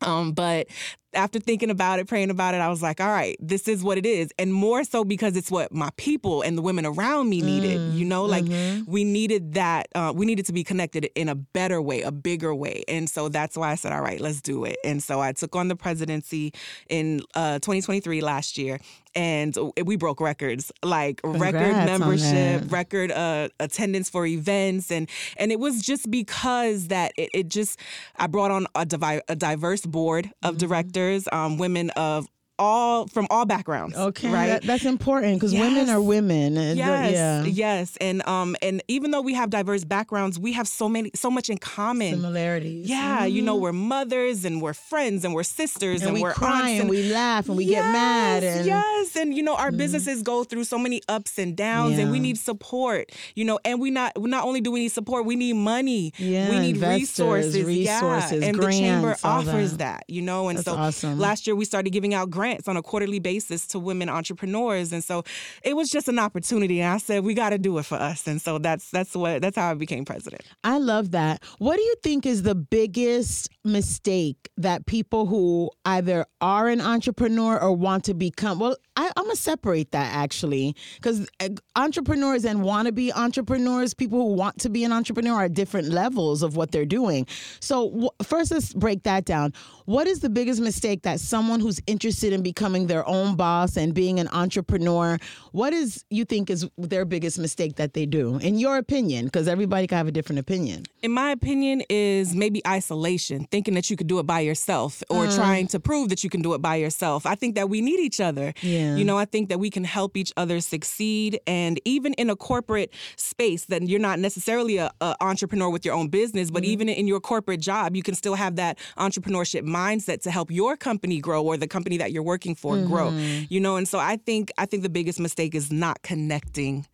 Um, 0.00 0.32
but 0.32 0.68
after 1.14 1.38
thinking 1.40 1.70
about 1.70 1.98
it, 1.98 2.06
praying 2.06 2.30
about 2.30 2.54
it, 2.54 2.58
I 2.58 2.68
was 2.68 2.82
like, 2.82 3.00
all 3.00 3.08
right, 3.08 3.36
this 3.40 3.66
is 3.68 3.82
what 3.82 3.98
it 3.98 4.06
is. 4.06 4.30
And 4.38 4.52
more 4.52 4.84
so 4.84 5.04
because 5.04 5.36
it's 5.36 5.50
what 5.50 5.72
my 5.72 5.90
people 5.96 6.42
and 6.42 6.56
the 6.56 6.62
women 6.62 6.84
around 6.86 7.28
me 7.30 7.40
needed, 7.42 7.80
you 7.94 8.04
know, 8.04 8.24
like 8.24 8.46
we 8.86 9.04
needed 9.04 9.54
that, 9.54 9.88
uh, 9.94 10.12
we 10.14 10.26
needed 10.26 10.46
to 10.46 10.52
be 10.52 10.64
connected 10.64 11.08
in 11.14 11.28
a 11.28 11.34
better 11.34 11.80
way, 11.80 12.02
a 12.02 12.12
bigger 12.12 12.54
way. 12.54 12.82
And 12.88 13.08
so 13.08 13.28
that's 13.28 13.56
why 13.56 13.70
I 13.70 13.74
said, 13.76 13.92
all 13.92 14.02
right, 14.02 14.20
let's 14.20 14.40
do 14.42 14.64
it. 14.64 14.76
And 14.84 15.02
so 15.02 15.20
I 15.20 15.32
took 15.32 15.56
on 15.56 15.68
the 15.68 15.76
presidency 15.76 16.52
in 16.88 17.22
uh, 17.34 17.54
2023 17.60 18.20
last 18.20 18.58
year. 18.58 18.78
And 19.14 19.56
we 19.84 19.96
broke 19.96 20.20
records, 20.20 20.70
like 20.84 21.20
record 21.24 21.40
Congrats 21.54 21.90
on 21.90 22.00
membership, 22.00 22.70
record 22.70 23.10
uh, 23.10 23.48
attendance 23.58 24.08
for 24.10 24.26
events, 24.26 24.92
and 24.92 25.08
and 25.38 25.50
it 25.50 25.58
was 25.58 25.82
just 25.82 26.08
because 26.08 26.88
that 26.88 27.12
it, 27.16 27.30
it 27.34 27.48
just 27.48 27.80
I 28.16 28.26
brought 28.28 28.52
on 28.52 28.66
a, 28.76 28.84
divi- 28.86 29.22
a 29.26 29.34
diverse 29.34 29.84
board 29.86 30.30
of 30.42 30.54
Mm-hmm. 30.58 30.66
directors, 30.68 30.97
um, 31.32 31.58
women 31.58 31.90
of 31.90 32.28
all 32.58 33.06
from 33.06 33.26
all 33.30 33.44
backgrounds. 33.46 33.96
Okay. 33.96 34.30
right. 34.30 34.46
That, 34.48 34.62
that's 34.62 34.84
important 34.84 35.34
because 35.36 35.52
women 35.52 35.88
are 35.88 36.00
women. 36.00 36.56
Uh, 36.56 36.60
the- 36.60 36.74
Yes, 36.78 37.12
yeah. 37.12 37.44
yes, 37.44 37.96
and 38.00 38.26
um, 38.26 38.56
and 38.62 38.82
even 38.88 39.10
though 39.10 39.20
we 39.20 39.34
have 39.34 39.50
diverse 39.50 39.84
backgrounds, 39.84 40.38
we 40.38 40.52
have 40.52 40.66
so 40.68 40.88
many, 40.88 41.10
so 41.14 41.30
much 41.30 41.50
in 41.50 41.58
common. 41.58 42.14
Similarities. 42.14 42.88
Yeah, 42.88 43.24
you 43.24 43.42
know, 43.42 43.56
we're 43.56 43.72
mothers 43.72 44.44
and 44.44 44.62
we're 44.62 44.74
friends 44.74 45.24
and 45.24 45.34
we're 45.34 45.42
sisters 45.42 46.00
And, 46.00 46.08
and, 46.08 46.14
we 46.14 46.22
we're 46.22 46.32
cry 46.32 46.70
aunts 46.70 46.80
and 46.80 46.90
we 46.90 47.12
laugh 47.12 47.48
and 47.48 47.56
we 47.56 47.66
get 47.66 47.84
mad 47.92 48.42
Yes, 48.42 48.56
and 48.56 48.66
yes, 48.66 49.16
and 49.16 49.34
you 49.34 49.42
know 49.42 49.56
our 49.56 49.70
businesses 49.72 50.22
go 50.22 50.44
through 50.44 50.64
so 50.64 50.78
many 50.78 51.00
ups 51.08 51.38
and 51.38 51.56
downs, 51.56 51.98
and 51.98 52.10
we 52.10 52.20
need 52.20 52.38
support. 52.38 53.10
You 53.34 53.44
know, 53.44 53.58
and 53.64 53.80
we 53.80 53.90
not 53.90 54.12
not 54.20 54.44
only 54.44 54.60
do 54.60 54.70
we 54.70 54.80
need 54.80 54.92
support, 54.92 55.24
we 55.24 55.36
need 55.36 55.54
money. 55.54 56.12
Yeah, 56.18 56.50
we 56.50 56.58
need 56.60 56.76
resources. 56.78 57.62
resources, 57.64 58.40
yeah, 58.42 58.48
and 58.48 58.58
the 58.58 58.70
chamber 58.70 59.16
offers 59.24 59.72
that. 59.72 59.78
that. 59.78 60.04
You 60.08 60.22
know, 60.22 60.48
and 60.48 60.58
That's 60.58 60.66
so 60.66 60.74
awesome. 60.74 61.18
last 61.18 61.46
year 61.46 61.54
we 61.56 61.64
started 61.64 61.90
giving 61.90 62.14
out 62.14 62.30
grants 62.30 62.47
on 62.66 62.76
a 62.76 62.82
quarterly 62.82 63.18
basis 63.18 63.66
to 63.68 63.78
women 63.78 64.08
entrepreneurs, 64.08 64.92
and 64.92 65.02
so 65.02 65.24
it 65.62 65.76
was 65.76 65.90
just 65.90 66.08
an 66.08 66.18
opportunity. 66.18 66.80
And 66.80 66.92
I 66.92 66.98
said 66.98 67.24
we 67.24 67.34
got 67.34 67.50
to 67.50 67.58
do 67.58 67.78
it 67.78 67.84
for 67.84 67.96
us, 67.96 68.26
and 68.26 68.40
so 68.40 68.58
that's 68.58 68.90
that's 68.90 69.14
what 69.14 69.42
that's 69.42 69.56
how 69.56 69.70
I 69.70 69.74
became 69.74 70.04
president. 70.04 70.42
I 70.64 70.78
love 70.78 71.10
that. 71.12 71.42
What 71.58 71.76
do 71.76 71.82
you 71.82 71.94
think 72.02 72.26
is 72.26 72.42
the 72.42 72.54
biggest 72.54 73.50
mistake 73.64 74.50
that 74.56 74.86
people 74.86 75.26
who 75.26 75.70
either 75.84 76.26
are 76.40 76.68
an 76.68 76.80
entrepreneur 76.80 77.60
or 77.60 77.72
want 77.72 78.04
to 78.04 78.14
become? 78.14 78.58
Well, 78.58 78.76
I, 78.96 79.10
I'm 79.16 79.24
gonna 79.24 79.36
separate 79.36 79.92
that 79.92 80.14
actually, 80.14 80.74
because 80.96 81.28
eh, 81.40 81.50
entrepreneurs 81.76 82.44
and 82.44 82.60
wannabe 82.60 83.12
entrepreneurs, 83.14 83.94
people 83.94 84.18
who 84.18 84.34
want 84.34 84.58
to 84.60 84.68
be 84.68 84.84
an 84.84 84.92
entrepreneur, 84.92 85.34
are 85.34 85.48
different 85.48 85.88
levels 85.88 86.42
of 86.42 86.56
what 86.56 86.72
they're 86.72 86.84
doing. 86.84 87.26
So 87.60 88.10
wh- 88.20 88.24
first, 88.24 88.50
let's 88.50 88.72
break 88.74 89.04
that 89.04 89.24
down. 89.24 89.52
What 89.84 90.06
is 90.06 90.20
the 90.20 90.28
biggest 90.28 90.60
mistake 90.60 91.02
that 91.02 91.20
someone 91.20 91.60
who's 91.60 91.80
interested 91.86 92.32
in 92.32 92.37
becoming 92.42 92.86
their 92.86 93.06
own 93.08 93.36
boss 93.36 93.76
and 93.76 93.94
being 93.94 94.18
an 94.20 94.28
entrepreneur? 94.28 95.18
What 95.52 95.72
is 95.72 96.04
you 96.10 96.24
think 96.24 96.50
is 96.50 96.66
their 96.76 97.04
biggest 97.04 97.38
mistake 97.38 97.76
that 97.76 97.94
they 97.94 98.06
do, 98.06 98.36
in 98.38 98.58
your 98.58 98.76
opinion? 98.76 99.26
Because 99.26 99.48
everybody 99.48 99.86
can 99.86 99.98
have 99.98 100.08
a 100.08 100.12
different 100.12 100.38
opinion. 100.38 100.84
in 101.00 101.12
my 101.12 101.30
opinion, 101.30 101.80
is 101.88 102.34
maybe 102.34 102.60
isolation, 102.66 103.46
thinking 103.52 103.74
that 103.74 103.88
you 103.88 103.96
could 103.96 104.08
do 104.08 104.18
it 104.18 104.26
by 104.26 104.40
yourself 104.40 105.00
or 105.08 105.26
Mm. 105.26 105.36
trying 105.36 105.66
to 105.68 105.78
prove 105.78 106.08
that 106.08 106.24
you 106.24 106.30
can 106.30 106.42
do 106.42 106.54
it 106.54 106.60
by 106.60 106.74
yourself. 106.74 107.24
I 107.24 107.36
think 107.36 107.54
that 107.54 107.68
we 107.70 107.80
need 107.80 108.00
each 108.00 108.20
other. 108.20 108.52
Yeah. 108.62 108.96
You 108.96 109.04
know, 109.04 109.16
I 109.16 109.24
think 109.24 109.48
that 109.48 109.60
we 109.60 109.70
can 109.70 109.84
help 109.84 110.16
each 110.16 110.32
other 110.36 110.60
succeed. 110.60 111.38
And 111.46 111.80
even 111.84 112.14
in 112.14 112.30
a 112.30 112.36
corporate 112.36 112.90
space, 113.16 113.66
that 113.66 113.82
you're 113.88 114.00
not 114.00 114.18
necessarily 114.18 114.78
a, 114.78 114.90
a 115.00 115.14
entrepreneur 115.20 115.70
with 115.70 115.84
your 115.84 115.94
own 115.94 116.08
business, 116.08 116.50
but 116.50 116.64
even 116.64 116.88
in 116.88 117.06
your 117.06 117.20
corporate 117.20 117.60
job, 117.60 117.94
you 117.94 118.02
can 118.02 118.14
still 118.16 118.34
have 118.34 118.56
that 118.56 118.76
entrepreneurship 118.98 119.62
mindset 119.62 120.20
to 120.22 120.30
help 120.32 120.50
your 120.50 120.76
company 120.76 121.20
grow 121.20 121.42
or 121.44 121.56
the 121.56 121.68
company 121.68 121.96
that 121.98 122.10
you're 122.12 122.24
working 122.28 122.54
for 122.54 122.76
grow. 122.84 123.10
Mm-hmm. 123.10 123.46
You 123.48 123.60
know, 123.60 123.76
and 123.76 123.88
so 123.88 123.98
I 123.98 124.16
think 124.16 124.52
I 124.58 124.66
think 124.66 124.84
the 124.84 124.88
biggest 124.88 125.18
mistake 125.18 125.54
is 125.54 125.72
not 125.72 126.02
connecting. 126.02 126.86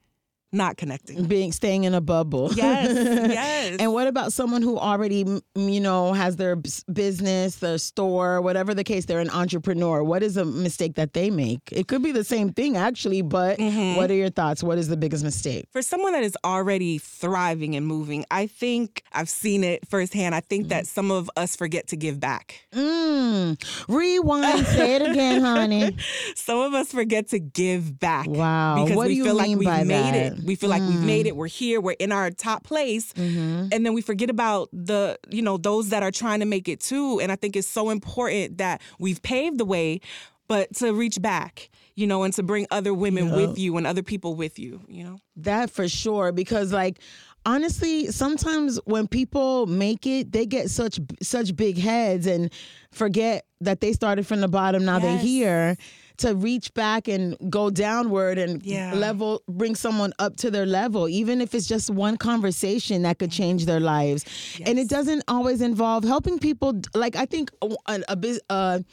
Not 0.54 0.76
connecting. 0.76 1.24
being 1.24 1.52
staying 1.52 1.84
in 1.84 1.94
a 1.94 2.00
bubble. 2.00 2.50
Yes, 2.54 2.90
yes. 3.30 3.76
And 3.80 3.92
what 3.92 4.06
about 4.06 4.32
someone 4.32 4.62
who 4.62 4.78
already, 4.78 5.24
you 5.54 5.80
know, 5.80 6.12
has 6.12 6.36
their 6.36 6.56
business, 6.92 7.56
their 7.56 7.78
store, 7.78 8.40
whatever 8.40 8.72
the 8.74 8.84
case, 8.84 9.04
they're 9.06 9.18
an 9.20 9.30
entrepreneur. 9.30 10.02
What 10.04 10.22
is 10.22 10.36
a 10.36 10.44
mistake 10.44 10.94
that 10.94 11.12
they 11.12 11.28
make? 11.30 11.60
It 11.72 11.88
could 11.88 12.02
be 12.02 12.12
the 12.12 12.24
same 12.24 12.52
thing 12.52 12.76
actually, 12.76 13.22
but 13.22 13.58
Mm-hmm. 13.58 13.96
what 13.96 14.10
are 14.10 14.14
your 14.14 14.30
thoughts? 14.30 14.62
What 14.62 14.78
is 14.78 14.88
the 14.88 14.96
biggest 14.96 15.24
mistake? 15.24 15.66
for 15.72 15.82
someone 15.82 16.12
that 16.12 16.22
is 16.22 16.36
already 16.44 16.98
thriving 16.98 17.74
and 17.76 17.86
moving, 17.86 18.24
I 18.30 18.46
think 18.46 19.02
I've 19.12 19.28
seen 19.28 19.64
it 19.64 19.86
firsthand. 19.88 20.34
I 20.34 20.40
think 20.40 20.68
that 20.68 20.86
some 20.86 21.10
of 21.10 21.30
us 21.36 21.56
forget 21.56 21.88
to 21.88 21.96
give 21.96 22.20
back. 22.20 22.66
Mm. 22.72 23.56
Rewind, 23.88 24.66
say 24.66 24.96
it 24.96 25.02
again, 25.10 25.40
honey. 25.40 25.96
Some 26.44 26.58
of 26.58 26.74
us 26.74 26.92
forget 26.92 27.28
to 27.28 27.38
give 27.38 27.98
back. 27.98 28.26
Wow. 28.26 28.84
Because 28.84 28.96
What 28.98 29.06
we 29.06 29.14
do 29.14 29.16
you 29.16 29.24
feel 29.24 29.34
like 29.34 29.48
we've 29.56 29.60
made 29.60 29.88
that? 29.88 30.14
Mm. 30.14 30.38
it. 30.40 30.44
We 30.44 30.56
feel 30.56 30.68
like 30.68 30.82
we've 30.82 31.02
made 31.02 31.26
it. 31.26 31.34
We're 31.34 31.46
here. 31.46 31.80
We're 31.80 31.92
in 31.92 32.12
our 32.12 32.30
top 32.30 32.64
place. 32.64 33.14
Mm-hmm. 33.14 33.68
And 33.72 33.86
then 33.86 33.94
we 33.94 34.02
forget 34.02 34.28
about 34.28 34.68
the, 34.70 35.18
you 35.30 35.40
know, 35.40 35.56
those 35.56 35.88
that 35.88 36.02
are 36.02 36.10
trying 36.10 36.40
to 36.40 36.46
make 36.46 36.68
it 36.68 36.80
too. 36.80 37.18
And 37.18 37.32
I 37.32 37.36
think 37.36 37.56
it's 37.56 37.66
so 37.66 37.88
important 37.88 38.58
that 38.58 38.82
we've 38.98 39.22
paved 39.22 39.56
the 39.56 39.64
way, 39.64 40.02
but 40.46 40.74
to 40.76 40.92
reach 40.92 41.22
back, 41.22 41.70
you 41.94 42.06
know, 42.06 42.24
and 42.24 42.34
to 42.34 42.42
bring 42.42 42.66
other 42.70 42.92
women 42.92 43.32
with 43.32 43.58
you 43.58 43.78
and 43.78 43.86
other 43.86 44.02
people 44.02 44.34
with 44.34 44.58
you, 44.58 44.82
you 44.86 45.02
know? 45.02 45.16
That 45.36 45.70
for 45.70 45.88
sure, 45.88 46.30
because 46.30 46.74
like 46.74 46.98
honestly, 47.46 48.08
sometimes 48.08 48.78
when 48.84 49.06
people 49.06 49.64
make 49.66 50.06
it, 50.06 50.32
they 50.32 50.44
get 50.44 50.68
such 50.68 51.00
such 51.22 51.56
big 51.56 51.78
heads 51.78 52.26
and 52.26 52.52
forget 52.92 53.46
that 53.62 53.80
they 53.80 53.94
started 53.94 54.26
from 54.26 54.42
the 54.42 54.48
bottom. 54.48 54.84
Now 54.84 54.98
they're 54.98 55.16
here 55.16 55.78
to 56.18 56.34
reach 56.34 56.72
back 56.74 57.08
and 57.08 57.36
go 57.50 57.70
downward 57.70 58.38
and 58.38 58.62
Yeah. 58.64 58.94
level, 58.94 59.42
bring 59.48 59.74
someone 59.74 60.12
up 60.18 60.36
to 60.36 60.50
their 60.50 60.66
level, 60.66 61.08
even 61.08 61.40
if 61.40 61.54
it's 61.54 61.66
just 61.66 61.90
one 61.90 62.16
conversation 62.16 63.02
that 63.02 63.18
could 63.18 63.32
change 63.32 63.66
their 63.66 63.80
lives. 63.80 64.24
And 64.64 64.78
it 64.78 64.88
doesn't 64.88 65.24
always 65.28 65.60
involve 65.60 66.04
helping 66.04 66.38
people. 66.38 66.80
Like 66.94 67.16
I 67.16 67.26
think 67.26 67.50
a, 67.62 67.74
a, 68.08 68.26
a 68.50 68.84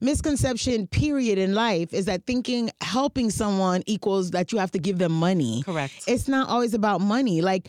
misconception 0.00 0.86
period 0.86 1.38
in 1.38 1.54
life 1.54 1.92
is 1.92 2.06
that 2.06 2.24
thinking 2.26 2.70
helping 2.80 3.30
someone 3.30 3.82
equals 3.86 4.30
that 4.30 4.50
you 4.52 4.58
have 4.58 4.70
to 4.72 4.78
give 4.78 4.98
them 4.98 5.12
money. 5.12 5.62
Correct. 5.62 5.92
It's 6.06 6.26
not 6.28 6.48
always 6.48 6.72
about 6.74 7.00
money. 7.02 7.42
Like 7.42 7.68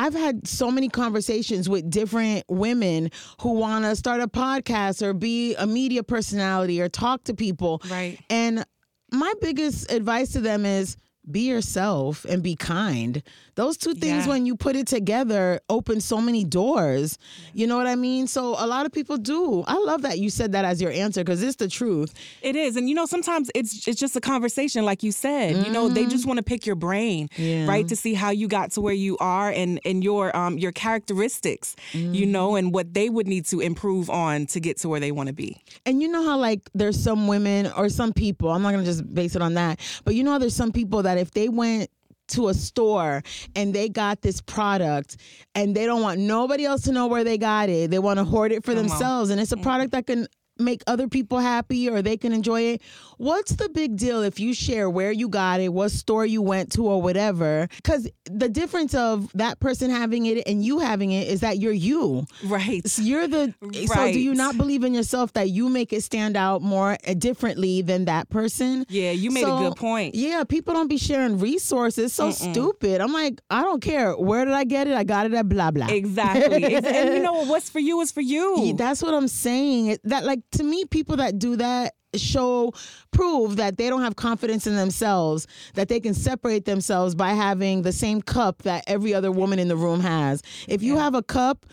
I've 0.00 0.14
had 0.14 0.48
so 0.48 0.70
many 0.70 0.88
conversations 0.88 1.68
with 1.68 1.90
different 1.90 2.44
women 2.48 3.10
who 3.42 3.52
want 3.52 3.84
to 3.84 3.94
start 3.94 4.22
a 4.22 4.28
podcast 4.28 5.02
or 5.02 5.12
be 5.12 5.54
a 5.56 5.66
media 5.66 6.02
personality 6.02 6.80
or 6.80 6.88
talk 6.88 7.24
to 7.24 7.34
people. 7.34 7.82
Right. 7.90 8.18
And 8.30 8.64
my 9.12 9.30
biggest 9.42 9.92
advice 9.92 10.32
to 10.32 10.40
them 10.40 10.64
is 10.64 10.96
be 11.30 11.40
yourself 11.48 12.24
and 12.28 12.42
be 12.42 12.56
kind. 12.56 13.22
Those 13.54 13.76
two 13.76 13.94
things, 13.94 14.24
Yeah. 14.24 14.30
when 14.32 14.46
you 14.46 14.56
put 14.56 14.74
it 14.74 14.86
together, 14.86 15.60
open 15.68 16.00
so 16.00 16.20
many 16.20 16.44
doors. 16.44 17.18
You 17.52 17.66
know 17.66 17.76
what 17.76 17.86
I 17.86 17.94
mean? 17.94 18.26
So 18.26 18.54
a 18.58 18.66
lot 18.66 18.86
of 18.86 18.92
people 18.92 19.16
do. 19.18 19.62
I 19.66 19.76
love 19.78 20.02
that 20.02 20.18
you 20.18 20.30
said 20.30 20.52
that 20.52 20.64
as 20.64 20.80
your 20.80 20.90
answer 20.90 21.22
because 21.22 21.42
it's 21.42 21.56
the 21.56 21.68
truth. 21.68 22.14
It 22.42 22.56
is, 22.56 22.76
and 22.76 22.88
you 22.88 22.94
know, 22.94 23.06
sometimes 23.06 23.50
it's 23.54 23.86
it's 23.86 24.00
just 24.00 24.16
a 24.16 24.20
conversation, 24.20 24.84
like 24.84 25.02
you 25.02 25.12
said. 25.12 25.64
You 25.64 25.70
know, 25.70 25.88
they 25.88 26.06
just 26.06 26.26
want 26.26 26.38
to 26.38 26.42
pick 26.42 26.64
your 26.64 26.76
brain, 26.76 27.28
Yeah. 27.36 27.66
right, 27.66 27.86
to 27.88 27.96
see 27.96 28.14
how 28.14 28.30
you 28.30 28.48
got 28.48 28.70
to 28.72 28.80
where 28.80 28.94
you 28.94 29.16
are, 29.18 29.50
and 29.50 29.78
and 29.84 30.02
your 30.02 30.34
um 30.36 30.56
your 30.58 30.72
characteristics, 30.72 31.76
you 31.92 32.24
know, 32.26 32.56
and 32.56 32.72
what 32.72 32.94
they 32.94 33.08
would 33.10 33.26
need 33.26 33.44
to 33.46 33.60
improve 33.60 34.08
on 34.10 34.46
to 34.46 34.60
get 34.60 34.78
to 34.78 34.88
where 34.88 35.00
they 35.00 35.12
want 35.12 35.26
to 35.26 35.32
be. 35.32 35.62
And 35.84 36.00
you 36.00 36.08
know 36.08 36.24
how 36.24 36.38
like 36.38 36.70
there's 36.74 36.98
some 36.98 37.26
women 37.28 37.70
or 37.76 37.88
some 37.88 38.12
people, 38.12 38.50
I'm 38.50 38.62
not 38.62 38.70
gonna 38.72 38.84
just 38.84 39.12
base 39.14 39.36
it 39.36 39.42
on 39.42 39.54
that, 39.54 39.80
but 40.04 40.14
you 40.14 40.22
know 40.24 40.32
how 40.32 40.38
there's 40.38 40.56
some 40.56 40.72
people 40.72 41.02
that 41.02 41.09
if 41.18 41.30
they 41.32 41.48
went 41.48 41.90
to 42.28 42.48
a 42.48 42.54
store 42.54 43.22
and 43.56 43.74
they 43.74 43.88
got 43.88 44.22
this 44.22 44.40
product 44.40 45.16
and 45.54 45.74
they 45.74 45.84
don't 45.84 46.00
want 46.02 46.20
nobody 46.20 46.64
else 46.64 46.82
to 46.82 46.92
know 46.92 47.08
where 47.08 47.24
they 47.24 47.36
got 47.36 47.68
it. 47.68 47.90
They 47.90 47.98
want 47.98 48.18
to 48.18 48.24
hoard 48.24 48.52
it 48.52 48.64
for 48.64 48.72
Come 48.72 48.84
on. 48.84 48.88
themselves 48.88 49.30
and 49.30 49.40
it's 49.40 49.50
a 49.52 49.56
product 49.56 49.90
that 49.92 50.06
can 50.06 50.28
make 50.60 50.82
other 50.86 51.08
people 51.08 51.38
happy 51.38 51.88
or 51.88 52.02
they 52.02 52.16
can 52.16 52.32
enjoy 52.32 52.62
it. 52.62 52.82
What's 53.16 53.52
the 53.52 53.68
big 53.68 53.96
deal 53.96 54.22
if 54.22 54.40
you 54.40 54.54
share 54.54 54.88
where 54.88 55.12
you 55.12 55.28
got 55.28 55.60
it, 55.60 55.72
what 55.72 55.90
store 55.90 56.24
you 56.24 56.42
went 56.42 56.72
to, 56.72 56.86
or 56.86 57.02
whatever? 57.02 57.68
Because 57.76 58.08
the 58.24 58.48
difference 58.48 58.94
of 58.94 59.30
that 59.34 59.60
person 59.60 59.90
having 59.90 60.26
it 60.26 60.46
and 60.46 60.64
you 60.64 60.78
having 60.78 61.12
it 61.12 61.28
is 61.28 61.40
that 61.40 61.58
you're 61.58 61.72
you. 61.72 62.24
Right. 62.44 62.86
So 62.88 63.02
you're 63.02 63.28
the. 63.28 63.54
So 63.86 64.12
do 64.12 64.18
you 64.18 64.34
not 64.34 64.56
believe 64.56 64.84
in 64.84 64.94
yourself 64.94 65.32
that 65.34 65.50
you 65.50 65.68
make 65.68 65.92
it 65.92 66.02
stand 66.02 66.36
out 66.36 66.62
more 66.62 66.96
uh, 67.06 67.14
differently 67.14 67.82
than 67.82 68.06
that 68.06 68.30
person? 68.30 68.86
Yeah, 68.88 69.12
you 69.12 69.30
made 69.30 69.44
a 69.44 69.58
good 69.58 69.76
point. 69.76 70.14
Yeah, 70.14 70.44
people 70.44 70.74
don't 70.74 70.88
be 70.88 70.98
sharing 70.98 71.38
resources. 71.38 72.12
So 72.12 72.30
stupid. 72.30 73.00
I'm 73.00 73.12
like, 73.12 73.40
I 73.50 73.62
don't 73.62 73.80
care. 73.82 74.12
Where 74.14 74.44
did 74.44 74.54
I 74.54 74.64
get 74.64 74.88
it? 74.88 74.94
I 74.94 75.04
got 75.04 75.26
it 75.26 75.34
at 75.34 75.48
blah 75.48 75.70
blah. 75.70 75.88
Exactly. 75.88 76.74
And 76.74 77.14
you 77.14 77.22
know 77.22 77.32
what? 77.44 77.60
What's 77.60 77.68
for 77.68 77.78
you 77.78 78.00
is 78.00 78.10
for 78.10 78.22
you. 78.22 78.72
That's 78.74 79.02
what 79.02 79.12
I'm 79.12 79.28
saying. 79.28 79.98
That 80.04 80.24
like 80.24 80.40
to 80.52 80.62
me, 80.62 80.84
people 80.84 81.16
that 81.16 81.38
do 81.38 81.56
that 81.56 81.94
show 82.16 82.72
prove 83.12 83.56
that 83.56 83.76
they 83.76 83.88
don't 83.88 84.02
have 84.02 84.16
confidence 84.16 84.66
in 84.66 84.74
themselves 84.74 85.46
that 85.74 85.88
they 85.88 86.00
can 86.00 86.14
separate 86.14 86.64
themselves 86.64 87.14
by 87.14 87.30
having 87.30 87.82
the 87.82 87.92
same 87.92 88.20
cup 88.20 88.62
that 88.62 88.82
every 88.86 89.14
other 89.14 89.30
woman 89.30 89.58
in 89.58 89.68
the 89.68 89.76
room 89.76 90.00
has. 90.00 90.42
If 90.68 90.82
you 90.82 90.96
have 90.96 91.14
a 91.14 91.22
cup 91.22 91.66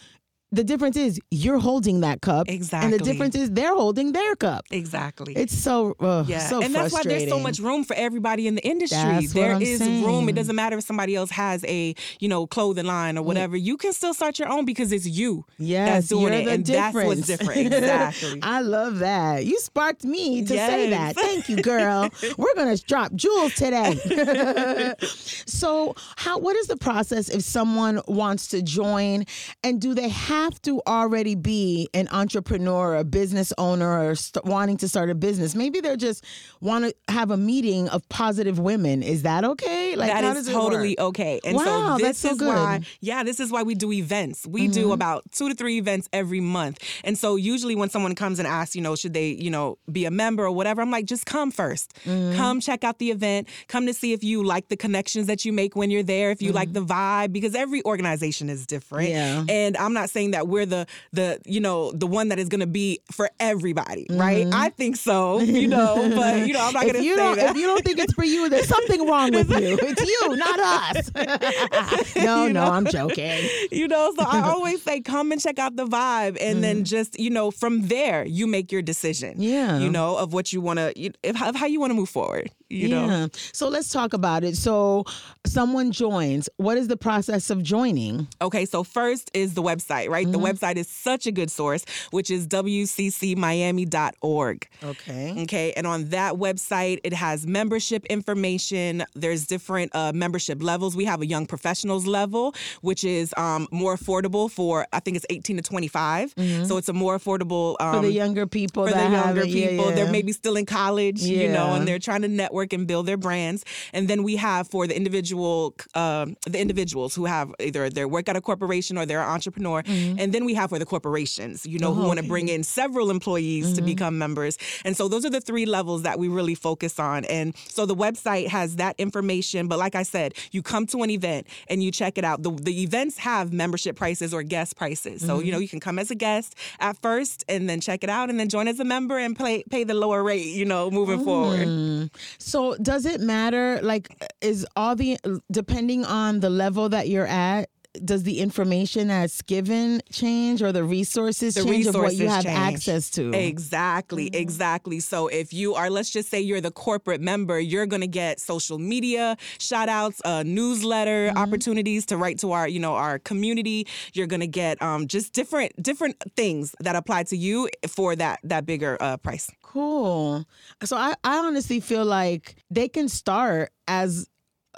the 0.51 0.63
difference 0.63 0.95
is 0.95 1.19
you're 1.29 1.59
holding 1.59 2.01
that 2.01 2.21
cup 2.21 2.47
exactly 2.49 2.85
and 2.85 2.93
the 2.99 3.03
difference 3.03 3.35
is 3.35 3.51
they're 3.51 3.75
holding 3.75 4.13
their 4.13 4.35
cup 4.35 4.63
Exactly. 4.71 5.33
it's 5.35 5.57
so 5.57 5.95
uh, 5.99 6.23
yeah, 6.27 6.39
so 6.39 6.61
and 6.61 6.73
that's 6.73 6.93
why 6.93 7.03
there's 7.03 7.27
so 7.27 7.39
much 7.39 7.59
room 7.59 7.83
for 7.83 7.95
everybody 7.95 8.47
in 8.47 8.55
the 8.55 8.65
industry. 8.65 8.97
That's 8.97 9.33
There 9.33 9.61
is 9.61 9.81
room. 9.81 10.29
It 10.29 10.35
doesn't 10.35 10.55
matter 10.55 10.77
if 10.77 10.83
somebody 10.85 11.15
else 11.15 11.31
has 11.31 11.65
a 11.65 11.93
you 12.19 12.29
know 12.29 12.47
clothing 12.47 12.85
line 12.85 13.17
or 13.17 13.23
whatever. 13.23 13.57
You 13.57 13.75
can 13.77 13.91
still 13.93 14.13
start 14.13 14.39
your 14.39 14.49
own 14.49 14.63
because 14.65 14.91
it's 14.91 15.05
you 15.05 15.45
Yes, 15.57 15.89
that's 15.89 16.07
doing 16.07 16.21
you're 16.23 16.33
it, 16.33 16.45
the 16.45 16.51
and 16.51 16.65
difference. 16.65 16.93
that's 16.93 17.05
what's 17.05 17.27
different. 17.27 17.73
Exactly. 17.73 18.39
I 18.41 18.61
love 18.61 18.99
that. 18.99 19.45
You 19.45 19.59
sparked 19.59 20.03
me 20.05 20.41
to 20.43 20.47
say 20.47 20.89
that. 20.91 21.15
Thank 21.15 21.49
you, 21.49 21.57
girl. 21.57 22.09
We're 22.37 22.55
gonna 22.55 22.77
drop 22.77 23.13
jewels 23.15 23.53
today. 23.55 23.95
so, 25.01 25.95
how? 26.15 26.37
What 26.39 26.55
is 26.55 26.67
the 26.67 26.77
process 26.77 27.29
if 27.29 27.41
someone 27.43 28.01
wants 28.07 28.47
to 28.49 28.61
join, 28.61 29.25
and 29.63 29.81
do 29.81 29.93
they 29.93 30.09
have 30.09 30.36
to 30.61 30.81
already 30.87 31.35
be 31.35 31.89
an 31.93 32.07
entrepreneur, 32.11 32.95
a 32.95 33.03
business 33.03 33.53
owner, 33.57 34.09
or 34.09 34.15
st- 34.15 34.45
wanting 34.45 34.77
to 34.77 34.87
start 34.87 35.09
a 35.09 35.15
business? 35.15 35.55
Maybe 35.55 35.81
they're 35.81 35.97
just 35.97 36.23
want 36.61 36.85
to 36.85 36.95
have 37.11 37.31
a 37.31 37.37
meeting 37.37 37.89
of 37.89 38.07
positive 38.09 38.59
women. 38.59 39.03
Is 39.03 39.23
that 39.23 39.43
okay? 39.43 39.95
Like 39.95 40.11
that 40.11 40.37
is 40.37 40.47
totally 40.47 40.95
work? 40.97 41.07
okay. 41.09 41.39
And 41.43 41.57
Wow, 41.57 41.63
so 41.63 41.97
this 41.97 42.03
that's 42.03 42.19
so 42.19 42.31
is 42.31 42.37
good. 42.37 42.47
why, 42.47 42.81
yeah, 43.01 43.23
this 43.23 43.39
is 43.39 43.51
why 43.51 43.63
we 43.63 43.75
do 43.75 43.91
events. 43.91 44.45
We 44.45 44.67
do 44.67 44.83
mm-hmm. 44.83 44.91
about 44.91 45.31
two 45.31 45.49
to 45.49 45.55
three 45.55 45.77
events 45.77 46.09
every 46.13 46.41
month. 46.41 46.83
And 47.03 47.17
so 47.17 47.35
usually 47.35 47.75
when 47.75 47.89
someone 47.89 48.15
comes 48.15 48.39
and 48.39 48.47
asks, 48.47 48.75
you 48.75 48.81
know, 48.81 48.95
should 48.95 49.13
they, 49.13 49.29
you 49.29 49.49
know, 49.49 49.77
be 49.91 50.05
a 50.05 50.11
member 50.11 50.45
or 50.45 50.51
whatever, 50.51 50.81
I'm 50.81 50.91
like, 50.91 51.05
just 51.05 51.25
come 51.25 51.51
1st 51.51 51.87
mm-hmm. 52.05 52.37
Come 52.37 52.59
check 52.59 52.83
out 52.83 52.99
the 52.99 53.11
event. 53.11 53.47
Come 53.67 53.85
to 53.87 53.93
see 53.93 54.13
if 54.13 54.23
you 54.23 54.43
like 54.43 54.67
the 54.69 54.77
connections 54.77 55.27
that 55.27 55.45
you 55.45 55.53
make 55.53 55.75
when 55.75 55.89
you're 55.89 56.03
there, 56.03 56.31
if 56.31 56.41
you 56.41 56.51
like 56.51 56.69
mm-hmm. 56.69 56.85
the 56.85 56.93
vibe, 56.93 57.33
because 57.33 57.55
every 57.55 57.83
organization 57.83 58.49
is 58.49 58.65
different. 58.65 59.09
Yeah. 59.09 59.43
And 59.49 59.77
I'm 59.77 59.93
not 59.93 60.09
saying 60.09 60.26
that 60.31 60.47
we're 60.47 60.65
the 60.65 60.87
the, 61.13 61.39
you 61.45 61.59
know, 61.59 61.91
the 61.91 62.07
one 62.07 62.29
that 62.29 62.39
is 62.39 62.49
gonna 62.49 62.67
be 62.67 62.99
for 63.11 63.29
everybody, 63.39 64.07
right? 64.09 64.45
Mm-hmm. 64.45 64.53
I 64.53 64.69
think 64.69 64.95
so, 64.95 65.39
you 65.39 65.67
know, 65.67 66.09
but 66.15 66.47
you 66.47 66.53
know, 66.53 66.61
I'm 66.65 66.73
not 66.73 66.85
gonna 66.85 66.99
you 66.99 67.15
say 67.15 67.21
don't, 67.23 67.35
that. 67.37 67.51
if 67.51 67.57
you 67.57 67.67
don't 67.67 67.83
think 67.83 67.99
it's 67.99 68.13
for 68.13 68.23
you, 68.23 68.49
there's 68.49 68.67
something 68.67 69.07
wrong 69.07 69.31
with 69.31 69.49
you. 69.51 69.77
It's 69.87 70.05
you, 70.05 70.35
not 70.35 70.59
us. 70.59 71.11
no, 72.15 72.45
You 72.45 72.53
no, 72.53 72.65
know? 72.65 72.71
I'm 72.71 72.85
joking. 72.85 73.47
you 73.71 73.87
know 73.87 74.13
so 74.17 74.23
i 74.27 74.41
always 74.41 74.81
say 74.81 74.99
come 75.01 75.31
and 75.31 75.41
check 75.41 75.59
out 75.59 75.75
the 75.75 75.85
vibe 75.85 76.37
and 76.41 76.63
then 76.63 76.81
mm. 76.81 76.83
just 76.83 77.19
you 77.19 77.29
know 77.29 77.51
from 77.51 77.87
there 77.87 78.25
you 78.25 78.47
make 78.47 78.71
your 78.71 78.81
decision 78.81 79.35
Yeah. 79.37 79.79
you 79.79 79.89
know 79.89 80.17
of 80.17 80.33
what 80.33 80.51
you 80.53 80.61
want 80.61 80.79
to 80.79 81.11
of 81.23 81.55
how 81.55 81.65
you 81.65 81.79
want 81.79 81.91
to 81.91 81.95
move 81.95 82.09
forward 82.09 82.51
you 82.69 82.89
yeah. 82.89 83.07
know 83.07 83.29
So 83.53 83.69
let's 83.69 83.89
talk 83.89 84.13
about 84.13 84.43
it. 84.43 84.57
So 84.57 85.05
someone 85.45 85.91
joins. 85.91 86.49
What 86.57 86.77
is 86.77 86.87
the 86.87 86.97
process 86.97 87.49
of 87.49 87.63
joining? 87.63 88.27
okay 88.41 88.65
so 88.65 88.83
first 88.83 89.31
is 89.33 89.53
the 89.53 89.63
website 89.63 90.09
right 90.09 90.29
the 90.31 90.39
website 90.39 90.75
is 90.75 90.87
such 90.87 91.27
a 91.27 91.31
good 91.31 91.51
source 91.51 91.85
which 92.11 92.29
is 92.29 92.47
wccmiami.org 92.47 94.67
Okay. 94.83 95.41
Okay, 95.43 95.73
and 95.73 95.87
on 95.87 96.09
that 96.09 96.35
website, 96.35 96.99
it 97.03 97.13
has 97.13 97.47
membership 97.47 98.05
information. 98.05 99.03
There's 99.15 99.45
different 99.45 99.95
uh, 99.95 100.11
membership 100.13 100.61
levels. 100.61 100.95
We 100.95 101.05
have 101.05 101.21
a 101.21 101.25
young 101.25 101.45
professionals 101.45 102.05
level, 102.05 102.53
which 102.81 103.03
is 103.03 103.33
um, 103.37 103.67
more 103.71 103.95
affordable 103.95 104.51
for 104.51 104.85
I 104.93 104.99
think 104.99 105.17
it's 105.17 105.25
18 105.29 105.57
to 105.57 105.63
25. 105.63 106.33
So 106.65 106.77
it's 106.77 106.89
a 106.89 106.93
more 106.93 107.17
affordable 107.17 107.75
um, 107.79 107.95
For 107.95 108.01
the 108.01 108.11
younger 108.11 108.45
people 108.45 108.87
for 108.87 108.93
the 108.93 108.99
younger 108.99 109.41
it, 109.41 109.49
yeah, 109.49 109.69
people. 109.69 109.91
They're 109.91 110.11
maybe 110.11 110.31
still 110.31 110.55
in 110.55 110.65
college, 110.65 111.21
you 111.21 111.49
know, 111.49 111.73
and 111.73 111.87
they're 111.87 111.99
trying 111.99 112.21
to 112.21 112.27
network 112.27 112.56
and 112.65 112.87
build 112.87 113.05
their 113.05 113.17
brands. 113.17 113.63
And 113.93 114.07
then 114.07 114.23
we 114.23 114.35
have 114.35 114.67
for 114.67 114.87
the 114.87 114.95
individual, 114.95 115.75
um, 115.95 116.35
the 116.45 116.59
individuals 116.59 117.15
who 117.15 117.25
have 117.25 117.53
either 117.59 117.89
they 117.89 118.05
work 118.05 118.29
at 118.29 118.35
a 118.35 118.41
corporation 118.41 118.97
or 118.97 119.05
they're 119.05 119.21
an 119.21 119.29
entrepreneur. 119.29 119.83
Mm-hmm. 119.83 120.19
And 120.19 120.33
then 120.33 120.45
we 120.45 120.53
have 120.53 120.69
for 120.69 120.79
the 120.79 120.85
corporations, 120.85 121.65
you 121.65 121.79
know, 121.79 121.93
who 121.93 122.03
oh, 122.03 122.07
want 122.07 122.19
to 122.19 122.27
bring 122.27 122.47
in 122.49 122.63
several 122.63 123.09
employees 123.11 123.73
to 123.73 123.77
mm-hmm. 123.77 123.85
become 123.85 124.17
members. 124.17 124.57
And 124.85 124.95
so 124.95 125.07
those 125.07 125.25
are 125.25 125.29
the 125.29 125.41
three 125.41 125.65
levels 125.65 126.03
that 126.03 126.19
we 126.19 126.27
really 126.27 126.55
focus 126.55 126.99
on. 126.99 127.25
And 127.25 127.55
so 127.67 127.85
the 127.85 127.95
website 127.95 128.47
has 128.47 128.77
that 128.77 128.95
information. 128.97 129.67
But 129.67 129.79
like 129.79 129.95
I 129.95 130.03
said, 130.03 130.33
you 130.51 130.61
come 130.61 130.85
to 130.87 131.03
an 131.03 131.09
event 131.09 131.47
and 131.69 131.83
you 131.83 131.91
check 131.91 132.17
it 132.17 132.23
out. 132.23 132.43
The, 132.43 132.51
the 132.51 132.83
events 132.83 133.17
have 133.19 133.53
membership 133.53 133.95
prices 133.95 134.33
or 134.33 134.43
guest 134.43 134.75
prices. 134.77 135.25
So, 135.25 135.39
you 135.39 135.51
know, 135.51 135.57
mm-hmm. 135.57 135.63
you 135.63 135.69
can 135.69 135.79
come 135.79 135.99
as 135.99 136.11
a 136.11 136.15
guest 136.15 136.55
at 136.79 136.97
first 137.01 137.43
and 137.47 137.69
then 137.69 137.81
check 137.81 138.03
it 138.03 138.09
out 138.09 138.29
and 138.29 138.39
then 138.39 138.49
join 138.49 138.67
as 138.67 138.79
a 138.79 138.83
member 138.83 139.17
and 139.17 139.37
pay, 139.37 139.63
pay 139.69 139.83
the 139.83 139.93
lower 139.93 140.23
rate, 140.23 140.45
you 140.45 140.65
know, 140.65 140.89
moving 140.91 141.23
forward. 141.23 141.67
Mm. 141.67 142.09
So 142.47 142.77
does 142.77 143.05
it 143.05 143.19
matter? 143.19 143.81
Like, 143.83 144.07
is 144.39 144.65
all 144.77 144.95
the 144.95 145.17
depending 145.51 146.05
on 146.05 146.39
the 146.39 146.49
level 146.49 146.87
that 146.87 147.09
you're 147.09 147.27
at? 147.27 147.69
Does 148.05 148.23
the 148.23 148.39
information 148.39 149.07
that's 149.09 149.41
given 149.41 150.01
change 150.11 150.61
or 150.61 150.71
the 150.71 150.83
resources 150.83 151.55
The 151.55 151.63
change 151.63 151.87
of 151.87 151.95
what 151.95 152.15
you 152.15 152.27
have 152.27 152.43
change. 152.43 152.57
access 152.57 153.09
to? 153.11 153.33
Exactly, 153.33 154.29
exactly. 154.33 154.99
So 154.99 155.27
if 155.27 155.53
you 155.53 155.75
are, 155.75 155.89
let's 155.89 156.09
just 156.09 156.29
say 156.29 156.39
you're 156.41 156.61
the 156.61 156.71
corporate 156.71 157.21
member, 157.21 157.59
you're 157.59 157.85
going 157.85 158.01
to 158.01 158.07
get 158.07 158.39
social 158.39 158.77
media 158.79 159.37
shout 159.59 159.89
outs, 159.89 160.21
uh, 160.25 160.43
newsletter 160.45 161.31
opportunities 161.35 162.05
to 162.07 162.17
write 162.17 162.39
to 162.39 162.51
our, 162.51 162.67
you 162.67 162.79
know, 162.79 162.93
our 162.95 163.19
community. 163.19 163.87
You're 164.13 164.27
going 164.27 164.39
to 164.41 164.47
get 164.47 164.81
um, 164.81 165.07
just 165.07 165.33
different 165.33 165.71
different 165.81 166.15
things 166.35 166.75
that 166.79 166.95
apply 166.95 167.23
to 167.23 167.37
you 167.37 167.69
for 167.87 168.15
that 168.15 168.39
that 168.43 168.65
bigger 168.65 168.97
uh, 168.99 169.17
price. 169.17 169.49
Cool. 169.61 170.45
So 170.83 170.95
I, 170.97 171.13
I 171.23 171.37
honestly 171.39 171.79
feel 171.79 172.05
like 172.05 172.55
they 172.69 172.87
can 172.87 173.09
start 173.09 173.71
as 173.87 174.27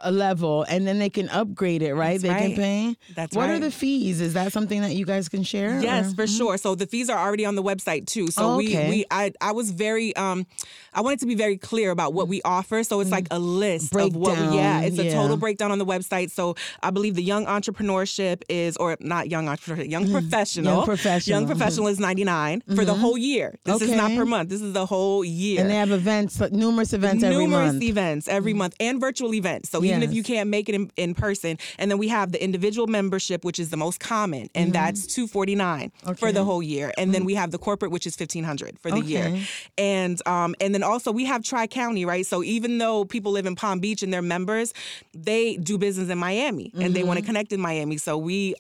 a 0.01 0.11
level 0.11 0.65
and 0.69 0.87
then 0.87 0.99
they 0.99 1.09
can 1.09 1.29
upgrade 1.29 1.81
it, 1.81 1.93
right? 1.93 2.19
That's 2.21 2.33
they 2.33 2.47
can 2.47 2.55
pay. 2.55 2.95
That's 3.15 3.35
what 3.35 3.49
are 3.49 3.59
the 3.59 3.71
fees? 3.71 4.21
Is 4.21 4.33
that 4.33 4.51
something 4.51 4.81
that 4.81 4.95
you 4.95 5.05
guys 5.05 5.29
can 5.29 5.43
share? 5.43 5.79
Yes, 5.81 6.11
or- 6.11 6.15
for 6.15 6.23
mm-hmm. 6.23 6.37
sure. 6.37 6.57
So 6.57 6.75
the 6.75 6.87
fees 6.87 7.09
are 7.09 7.17
already 7.17 7.45
on 7.45 7.55
the 7.55 7.63
website 7.63 8.07
too. 8.07 8.27
So 8.27 8.53
Oh, 8.53 8.57
we 8.57 8.69
okay. 8.69 8.89
we 8.89 9.05
I 9.11 9.31
I 9.41 9.51
was 9.51 9.71
very 9.71 10.15
um 10.15 10.45
I 10.93 11.01
wanted 11.01 11.19
to 11.21 11.25
be 11.25 11.35
very 11.35 11.57
clear 11.57 11.91
about 11.91 12.13
what 12.13 12.27
we 12.27 12.41
offer. 12.43 12.83
So 12.83 12.99
it's 12.99 13.09
mm. 13.09 13.13
like 13.13 13.27
a 13.31 13.39
list 13.39 13.95
of 13.95 14.15
what 14.15 14.37
we 14.37 14.57
yeah, 14.57 14.79
Breakdown, 14.79 14.83
it's 14.83 14.99
a 14.99 15.15
total 15.15 15.37
breakdown 15.37 15.71
on 15.71 15.79
the 15.79 15.85
website. 15.85 16.31
So 16.31 16.55
I 16.81 16.89
believe 16.89 17.15
the 17.15 17.23
young 17.23 17.45
entrepreneurship 17.45 18.43
is 18.49 18.77
or 18.77 18.97
not 18.99 19.29
young 19.29 19.47
entrepreneur, 19.47 19.83
young 19.83 20.05
mm. 20.05 20.11
professional. 20.11 20.77
Young 20.77 20.85
professional. 20.85 21.35
Young 21.35 21.43
mm-hmm. 21.43 21.57
professional 21.57 21.87
is 21.87 21.99
99 21.99 22.61
for 22.61 22.85
the 22.85 22.91
mm-hmm. 22.91 23.01
whole 23.01 23.17
year. 23.17 23.55
This 23.63 23.81
is 23.81 23.91
not 23.91 24.11
per 24.11 24.25
month. 24.25 24.49
This 24.49 24.61
is 24.61 24.73
the 24.73 24.85
whole 24.85 25.23
year. 25.23 25.61
And 25.61 25.69
they 25.69 25.75
have 25.75 25.91
events, 25.91 26.39
numerous 26.51 26.93
events 26.93 27.23
every 27.23 27.37
numerous 27.37 27.73
month. 27.73 27.83
events 27.83 28.27
every 28.27 28.53
mm. 28.53 28.57
month 28.57 28.75
and 28.79 28.99
virtual 28.99 29.33
events. 29.33 29.69
So 29.69 29.81
even 29.89 30.03
if 30.03 30.13
you 30.13 30.23
can't 30.23 30.49
make 30.49 30.69
it 30.69 30.75
in, 30.75 30.91
in 30.97 31.13
person, 31.15 31.57
and 31.77 31.89
then 31.91 31.97
we 31.97 32.07
have 32.09 32.31
the 32.31 32.43
individual 32.43 32.87
membership, 32.87 33.43
which 33.43 33.59
is 33.59 33.69
the 33.69 33.77
most 33.77 33.99
common, 33.99 34.49
and 34.55 34.73
that's 34.73 35.07
two 35.07 35.27
forty 35.27 35.55
nine 35.55 35.91
for 36.01 36.11
Mm-hmm. 36.29 36.35
The 36.35 36.43
whole 36.43 36.63
year. 36.63 36.91
And 36.97 37.13
then 37.13 37.25
we 37.25 37.35
have 37.35 37.51
the 37.51 37.57
corporate, 37.57 37.91
which 37.91 38.05
is 38.07 38.15
fifteen 38.15 38.43
hundred 38.43 38.79
for 38.79 38.91
the 38.91 39.01
year. 39.01 39.41
And 39.77 40.21
um 40.27 40.55
and 40.61 40.73
then 40.73 40.83
also 40.83 41.11
we 41.11 41.25
have 41.25 41.43
Tri 41.43 41.67
County, 41.67 42.05
right? 42.05 42.25
So 42.25 42.43
even 42.43 42.77
though 42.77 43.05
people 43.05 43.31
live 43.31 43.45
in 43.45 43.55
Palm 43.55 43.79
Beach 43.79 44.03
and 44.03 44.11
they're 44.13 44.21
members, 44.21 44.73
they 45.13 45.57
do 45.57 45.77
business 45.77 46.09
in 46.09 46.17
Miami 46.17 46.71
and 46.75 46.93
they 46.93 46.99
Mm-hmm. 46.99 47.07
want 47.07 47.19
to 47.19 47.25
connect 47.25 47.51
in 47.53 47.59
Miami. 47.59 47.97
So 47.97 48.17
we 48.17 48.55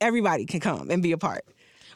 everybody 0.00 0.44
can 0.46 0.60
come 0.60 0.90
and 0.90 1.02
be 1.02 1.12
a 1.12 1.18
part. 1.18 1.44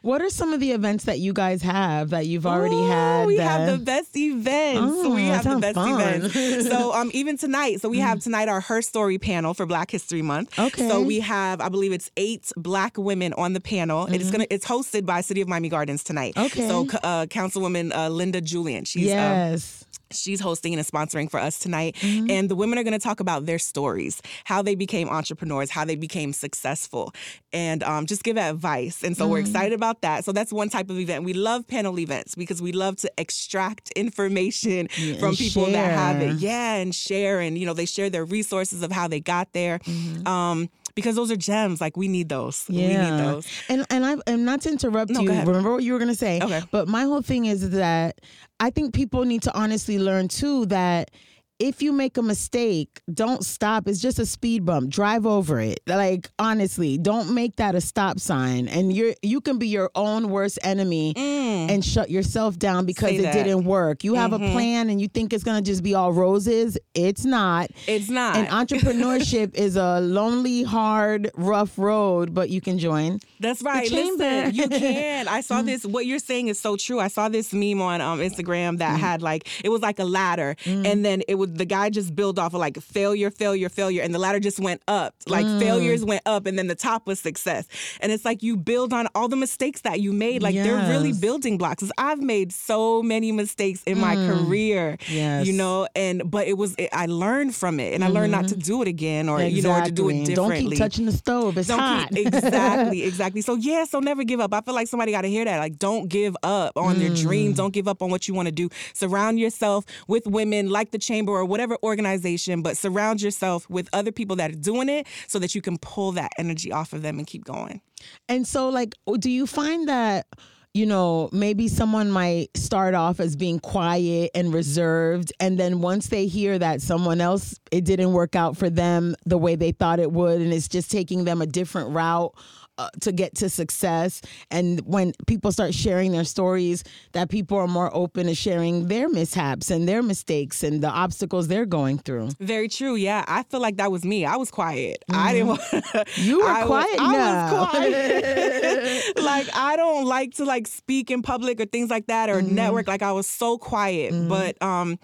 What 0.02 0.20
are 0.22 0.30
some 0.30 0.52
of 0.52 0.60
the 0.60 0.72
events 0.72 1.04
that 1.04 1.18
you 1.18 1.32
guys 1.32 1.62
have 1.62 2.10
that 2.10 2.26
you've 2.26 2.46
already 2.46 2.76
Ooh, 2.76 2.86
had? 2.86 3.26
We 3.26 3.36
that- 3.38 3.60
have 3.68 3.78
the 3.78 3.84
best 3.84 4.16
events. 4.16 4.80
Oh, 4.82 5.14
we 5.14 5.24
have 5.24 5.44
the 5.44 5.58
best 5.58 5.74
fun. 5.74 6.00
events. 6.00 6.68
So 6.76 6.92
um, 6.92 7.10
even 7.14 7.36
tonight, 7.38 7.80
so 7.80 7.88
we 7.88 7.98
have 8.00 8.20
tonight 8.20 8.48
our 8.48 8.60
Her 8.60 8.82
Story 8.82 9.18
panel 9.18 9.54
for 9.54 9.66
Black 9.66 9.90
History 9.90 10.22
Month. 10.22 10.58
Okay. 10.58 10.88
So 10.88 11.00
we 11.00 11.20
have, 11.20 11.60
I 11.60 11.68
believe 11.68 11.92
it's 11.92 12.10
eight 12.16 12.50
Black 12.56 12.96
women 12.98 13.32
on 13.34 13.52
the 13.52 13.60
panel. 13.60 14.06
It's 14.06 14.30
gonna, 14.30 14.46
it's 14.50 14.66
hosted 14.66 15.06
by 15.06 15.20
City 15.20 15.40
of 15.40 15.48
Miami 15.48 15.68
Gardens 15.68 16.02
tonight. 16.02 16.34
Okay. 16.36 16.66
So 16.68 16.82
uh, 17.02 17.26
Councilwoman 17.26 17.94
uh, 17.94 18.08
Linda 18.08 18.40
Julien, 18.40 18.84
she's 18.84 19.04
um, 19.04 19.16
yes. 19.16 19.84
She's 20.12 20.38
hosting 20.40 20.72
and 20.72 20.86
sponsoring 20.86 21.28
for 21.30 21.40
us 21.40 21.58
tonight. 21.58 21.96
And 22.02 22.48
the 22.48 22.54
women 22.54 22.78
are 22.78 22.84
going 22.84 22.92
to 22.92 22.98
talk 23.00 23.18
about 23.18 23.46
their 23.46 23.58
stories, 23.58 24.22
how 24.44 24.62
they 24.62 24.76
became 24.76 25.08
entrepreneurs, 25.08 25.68
how 25.70 25.84
they 25.84 25.96
became 25.96 26.32
successful, 26.32 27.12
and 27.52 27.82
um, 27.82 28.06
just 28.06 28.22
give 28.22 28.36
advice. 28.38 29.02
And 29.02 29.16
so 29.16 29.26
we're 29.26 29.40
excited 29.40 29.72
about 29.72 29.85
about 29.86 30.02
that. 30.02 30.24
So 30.24 30.32
that's 30.32 30.52
one 30.52 30.68
type 30.68 30.90
of 30.90 30.98
event. 30.98 31.24
We 31.24 31.32
love 31.32 31.66
panel 31.66 31.98
events 31.98 32.34
because 32.34 32.60
we 32.60 32.72
love 32.72 32.96
to 32.96 33.12
extract 33.18 33.90
information 33.90 34.88
Yeah, 34.96 35.18
from 35.18 35.36
people 35.36 35.66
that 35.66 35.90
have 35.92 36.20
it. 36.20 36.36
Yeah, 36.36 36.74
and 36.74 36.94
share 36.94 37.40
and 37.40 37.56
you 37.56 37.66
know, 37.66 37.74
they 37.74 37.86
share 37.86 38.10
their 38.10 38.24
resources 38.24 38.82
of 38.82 38.90
how 38.92 39.08
they 39.08 39.20
got 39.20 39.52
there. 39.52 39.78
Mm-hmm. 39.80 40.26
Um 40.26 40.68
because 40.94 41.14
those 41.14 41.30
are 41.30 41.36
gems. 41.36 41.80
Like 41.80 41.96
we 41.96 42.08
need 42.08 42.28
those. 42.28 42.64
Yeah. 42.68 42.88
We 42.88 43.10
need 43.10 43.24
those. 43.24 43.46
And 43.68 43.86
and 43.90 44.04
I 44.04 44.16
and 44.26 44.44
not 44.44 44.62
to 44.62 44.70
interrupt 44.70 45.10
No, 45.10 45.20
you. 45.20 45.28
Remember 45.28 45.72
what 45.72 45.82
you 45.82 45.92
were 45.92 45.98
gonna 45.98 46.14
say. 46.14 46.40
Okay. 46.42 46.62
But 46.70 46.88
my 46.88 47.02
whole 47.02 47.22
thing 47.22 47.44
is 47.44 47.70
that 47.70 48.20
I 48.58 48.70
think 48.70 48.94
people 48.94 49.24
need 49.24 49.42
to 49.42 49.54
honestly 49.56 49.98
learn 49.98 50.28
too 50.28 50.66
that 50.66 51.10
if 51.58 51.80
you 51.82 51.92
make 51.92 52.16
a 52.18 52.22
mistake, 52.22 53.00
don't 53.12 53.44
stop. 53.44 53.88
It's 53.88 54.00
just 54.00 54.18
a 54.18 54.26
speed 54.26 54.64
bump. 54.64 54.90
Drive 54.90 55.26
over 55.26 55.60
it. 55.60 55.80
Like 55.86 56.30
honestly, 56.38 56.98
don't 56.98 57.34
make 57.34 57.56
that 57.56 57.74
a 57.74 57.80
stop 57.80 58.20
sign. 58.20 58.68
And 58.68 58.92
you're 58.94 59.14
you 59.22 59.40
can 59.40 59.58
be 59.58 59.68
your 59.68 59.90
own 59.94 60.28
worst 60.30 60.58
enemy 60.62 61.14
and 61.16 61.84
shut 61.84 62.10
yourself 62.10 62.58
down 62.58 62.84
because 62.86 63.06
Mm. 63.06 63.06
Say 63.06 63.16
it 63.18 63.22
that. 63.22 63.34
Mm-hmm. 63.36 63.44
didn't 63.44 63.64
work. 63.64 64.04
You 64.04 64.14
have 64.14 64.32
a 64.32 64.38
plan 64.38 64.90
and 64.90 65.00
you 65.00 65.08
think 65.08 65.32
it's 65.32 65.44
gonna 65.44 65.62
just 65.62 65.82
be 65.82 65.94
all 65.94 66.12
roses. 66.12 66.76
It's 66.94 67.24
not. 67.24 67.70
It's 67.86 68.08
not. 68.10 68.36
And 68.36 68.48
entrepreneurship 68.48 69.54
is 69.66 69.76
a 69.76 70.00
lonely, 70.00 70.62
hard, 70.64 71.30
rough 71.36 71.78
road, 71.78 72.34
but 72.34 72.50
you 72.50 72.60
can 72.60 72.78
join. 72.78 73.20
That's 73.40 73.62
right. 73.62 73.88
chamber. 73.88 74.24
Listen, 74.24 74.54
you 74.54 74.68
can. 74.80 75.28
I 75.28 75.40
saw 75.40 75.62
this. 75.62 75.84
What 75.86 76.06
you're 76.06 76.18
saying 76.18 76.48
is 76.48 76.58
so 76.58 76.76
true. 76.76 76.98
I 77.00 77.08
saw 77.08 77.28
this 77.28 77.52
meme 77.52 77.80
on 77.80 78.00
um, 78.00 78.18
Instagram 78.20 78.78
that 78.78 78.98
had 78.98 79.22
like 79.22 79.48
it 79.64 79.68
was 79.68 79.80
like 79.82 79.98
a 79.98 80.04
ladder, 80.04 80.56
and 80.66 81.04
then 81.04 81.22
it 81.28 81.36
was 81.36 81.45
the 81.46 81.64
guy 81.64 81.90
just 81.90 82.14
built 82.14 82.38
off 82.38 82.54
of 82.54 82.60
like 82.60 82.78
failure, 82.80 83.30
failure, 83.30 83.68
failure, 83.68 84.02
and 84.02 84.14
the 84.14 84.18
ladder 84.18 84.40
just 84.40 84.60
went 84.60 84.82
up. 84.88 85.14
Like 85.26 85.46
mm. 85.46 85.58
failures 85.58 86.04
went 86.04 86.22
up, 86.26 86.46
and 86.46 86.58
then 86.58 86.66
the 86.66 86.74
top 86.74 87.06
was 87.06 87.18
success. 87.20 87.66
And 88.00 88.12
it's 88.12 88.24
like 88.24 88.42
you 88.42 88.56
build 88.56 88.92
on 88.92 89.08
all 89.14 89.28
the 89.28 89.36
mistakes 89.36 89.80
that 89.82 90.00
you 90.00 90.12
made. 90.12 90.42
Like 90.42 90.54
they're 90.54 90.88
really 90.88 91.12
building 91.12 91.58
blocks. 91.58 91.84
I've 91.98 92.20
made 92.20 92.52
so 92.52 93.02
many 93.02 93.32
mistakes 93.32 93.82
in 93.84 93.98
my 93.98 94.16
mm. 94.16 94.28
career. 94.28 94.98
Yes. 95.08 95.46
You 95.46 95.54
know, 95.54 95.88
and 95.96 96.30
but 96.30 96.46
it 96.46 96.58
was 96.58 96.74
it, 96.76 96.90
I 96.92 97.06
learned 97.06 97.54
from 97.54 97.80
it, 97.80 97.94
and 97.94 98.04
I 98.04 98.08
learned 98.08 98.32
not 98.32 98.48
to 98.48 98.54
mm-hmm. 98.54 98.60
do 98.60 98.82
it 98.82 98.88
again, 98.88 99.28
or 99.28 99.42
you 99.42 99.62
know, 99.62 99.72
or 99.72 99.84
to 99.84 99.90
do 99.90 100.08
it 100.10 100.24
differently. 100.26 100.62
Don't 100.62 100.70
keep 100.70 100.78
touching 100.78 101.06
the 101.06 101.12
stove. 101.12 101.58
It's 101.58 101.68
Don't 101.68 101.78
hot. 101.78 102.10
keep 102.10 102.26
exactly, 102.34 103.02
exactly. 103.02 103.40
So 103.40 103.54
yeah, 103.54 103.84
so 103.84 104.00
never 104.00 104.24
give 104.24 104.40
up. 104.40 104.52
I 104.52 104.60
feel 104.60 104.74
like 104.74 104.88
somebody 104.88 105.12
got 105.12 105.22
to 105.22 105.28
hear 105.28 105.44
that. 105.44 105.58
Like, 105.58 105.78
don't 105.78 106.08
give 106.08 106.36
up 106.42 106.76
on 106.76 106.98
their 106.98 107.10
Mm. 107.10 107.22
dreams. 107.22 107.56
Don't 107.56 107.72
give 107.72 107.88
up 107.88 108.02
on 108.02 108.10
what 108.10 108.28
you 108.28 108.34
want 108.34 108.46
to 108.46 108.52
do. 108.52 108.68
Surround 108.94 109.38
yourself 109.38 109.84
with 110.06 110.26
women 110.26 110.68
like 110.70 110.90
the 110.90 110.98
chamber 110.98 111.35
or 111.36 111.44
whatever 111.44 111.76
organization, 111.82 112.62
but 112.62 112.76
surround 112.76 113.22
yourself 113.22 113.68
with 113.70 113.88
other 113.92 114.12
people 114.12 114.36
that 114.36 114.50
are 114.50 114.54
doing 114.54 114.88
it 114.88 115.06
so 115.26 115.38
that 115.38 115.54
you 115.54 115.62
can 115.62 115.78
pull 115.78 116.12
that 116.12 116.32
energy 116.38 116.72
off 116.72 116.92
of 116.92 117.02
them 117.02 117.18
and 117.18 117.26
keep 117.26 117.44
going. 117.44 117.80
And 118.28 118.46
so, 118.46 118.68
like, 118.68 118.94
do 119.18 119.30
you 119.30 119.46
find 119.46 119.88
that, 119.88 120.26
you 120.74 120.84
know, 120.84 121.30
maybe 121.32 121.68
someone 121.68 122.10
might 122.10 122.54
start 122.56 122.94
off 122.94 123.18
as 123.18 123.34
being 123.34 123.58
quiet 123.58 124.30
and 124.34 124.52
reserved, 124.52 125.32
and 125.40 125.58
then 125.58 125.80
once 125.80 126.08
they 126.08 126.26
hear 126.26 126.58
that 126.58 126.82
someone 126.82 127.20
else, 127.20 127.58
it 127.70 127.84
didn't 127.84 128.12
work 128.12 128.36
out 128.36 128.56
for 128.56 128.68
them 128.68 129.16
the 129.24 129.38
way 129.38 129.56
they 129.56 129.72
thought 129.72 129.98
it 130.00 130.12
would, 130.12 130.40
and 130.40 130.52
it's 130.52 130.68
just 130.68 130.90
taking 130.90 131.24
them 131.24 131.40
a 131.40 131.46
different 131.46 131.90
route. 131.90 132.34
Uh, 132.78 132.90
to 133.00 133.10
get 133.10 133.34
to 133.34 133.48
success 133.48 134.20
and 134.50 134.80
when 134.84 135.10
people 135.26 135.50
start 135.50 135.72
sharing 135.72 136.12
their 136.12 136.24
stories 136.24 136.84
that 137.12 137.30
people 137.30 137.56
are 137.56 137.66
more 137.66 137.88
open 137.96 138.26
to 138.26 138.34
sharing 138.34 138.88
their 138.88 139.08
mishaps 139.08 139.70
and 139.70 139.88
their 139.88 140.02
mistakes 140.02 140.62
and 140.62 140.82
the 140.82 140.88
obstacles 140.90 141.48
they're 141.48 141.64
going 141.64 141.96
through 141.96 142.28
Very 142.38 142.68
true. 142.68 142.94
Yeah, 142.94 143.24
I 143.26 143.44
feel 143.44 143.60
like 143.60 143.78
that 143.78 143.90
was 143.90 144.04
me. 144.04 144.26
I 144.26 144.36
was 144.36 144.50
quiet. 144.50 144.98
I 145.10 145.32
didn't 145.32 145.48
want. 145.48 145.60
Mm-hmm. 145.62 146.22
You 146.28 146.40
were 146.40 146.48
I 146.60 146.60
was- 146.60 146.66
quiet 146.68 147.00
I 147.00 147.12
was 147.16 147.70
quiet. 147.70 149.16
like 149.22 149.48
I 149.54 149.76
don't 149.76 150.04
like 150.04 150.34
to 150.34 150.44
like 150.44 150.66
speak 150.66 151.10
in 151.10 151.22
public 151.22 151.58
or 151.60 151.64
things 151.64 151.88
like 151.88 152.06
that 152.08 152.28
or 152.28 152.42
Mm-hmm. 152.42 152.54
network. 152.54 152.88
Like 152.88 153.00
I 153.02 153.12
was 153.12 153.26
so 153.26 153.56
quiet, 153.56 154.12
but 154.28 154.60
um, 154.62 154.98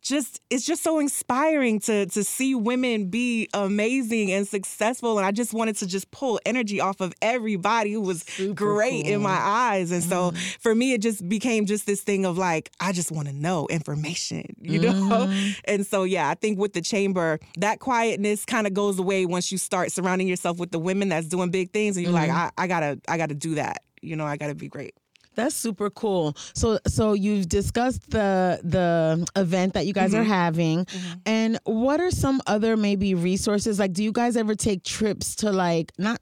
just 0.00 0.40
it's 0.48 0.64
just 0.64 0.84
so 0.84 1.00
inspiring 1.00 1.80
to 1.80 2.06
to 2.06 2.22
see 2.22 2.54
women 2.54 3.10
be 3.10 3.48
amazing 3.52 4.30
and 4.30 4.46
successful. 4.46 5.18
And 5.18 5.26
I 5.26 5.32
just 5.32 5.52
wanted 5.52 5.74
to 5.78 5.86
just 5.88 6.10
pull 6.12 6.38
energy 6.46 6.80
off 6.80 7.00
of 7.00 7.12
everybody 7.22 7.92
who 7.92 8.00
was 8.00 8.24
great 8.54 9.06
in 9.06 9.22
my 9.22 9.30
eyes. 9.30 9.90
And 9.90 10.02
so 10.02 10.30
mm-hmm. 10.30 10.36
for 10.60 10.74
me, 10.74 10.92
it 10.92 11.02
just 11.02 11.28
became 11.28 11.66
just 11.66 11.86
this 11.86 12.02
thing 12.02 12.24
of 12.24 12.38
like 12.38 12.70
I 12.80 12.92
just 12.92 13.12
want 13.12 13.28
to 13.28 13.34
know 13.34 13.66
information, 13.68 14.56
you 14.60 14.80
know. 14.80 14.92
Mm-hmm. 14.92 15.60
And 15.64 15.86
so 15.86 16.04
yeah, 16.04 16.28
I 16.28 16.34
think 16.34 16.58
with 16.58 16.72
the 16.72 16.80
chamber, 16.80 17.38
that 17.58 17.80
quietness 17.80 18.44
kind 18.44 18.66
of 18.66 18.74
goes 18.74 18.98
away 18.98 19.26
once 19.26 19.52
you 19.52 19.58
start 19.58 19.92
surrounding 19.92 20.28
yourself 20.28 20.58
with 20.58 20.70
the 20.70 20.78
women 20.78 21.08
that's 21.08 21.28
doing 21.28 21.50
big 21.50 21.72
things, 21.72 21.96
and 21.96 22.04
you're 22.04 22.12
like, 22.12 22.30
mm-hmm. 22.30 22.38
I, 22.58 22.64
I 22.64 22.66
gotta, 22.66 23.00
I 23.08 23.18
gotta 23.18 23.34
do 23.34 23.56
that. 23.56 23.82
You 24.02 24.16
know, 24.16 24.24
I 24.24 24.36
gotta 24.36 24.54
be 24.54 24.68
great. 24.68 24.94
That's 25.36 25.54
super 25.54 25.90
cool. 25.90 26.34
So 26.54 26.78
so 26.86 27.12
you've 27.12 27.48
discussed 27.48 28.10
the 28.10 28.58
the 28.64 29.28
event 29.36 29.74
that 29.74 29.86
you 29.86 29.92
guys 29.92 30.06
Mm-hmm. 30.06 30.20
are 30.20 30.24
having 30.24 30.86
and 31.26 31.58
what 31.64 32.00
are 32.00 32.12
some 32.12 32.40
other 32.46 32.76
maybe 32.76 33.14
resources 33.14 33.80
like 33.80 33.92
do 33.92 34.04
you 34.04 34.12
guys 34.12 34.36
ever 34.36 34.54
take 34.54 34.84
trips 34.84 35.34
to 35.36 35.50
like 35.50 35.90
not 35.98 36.20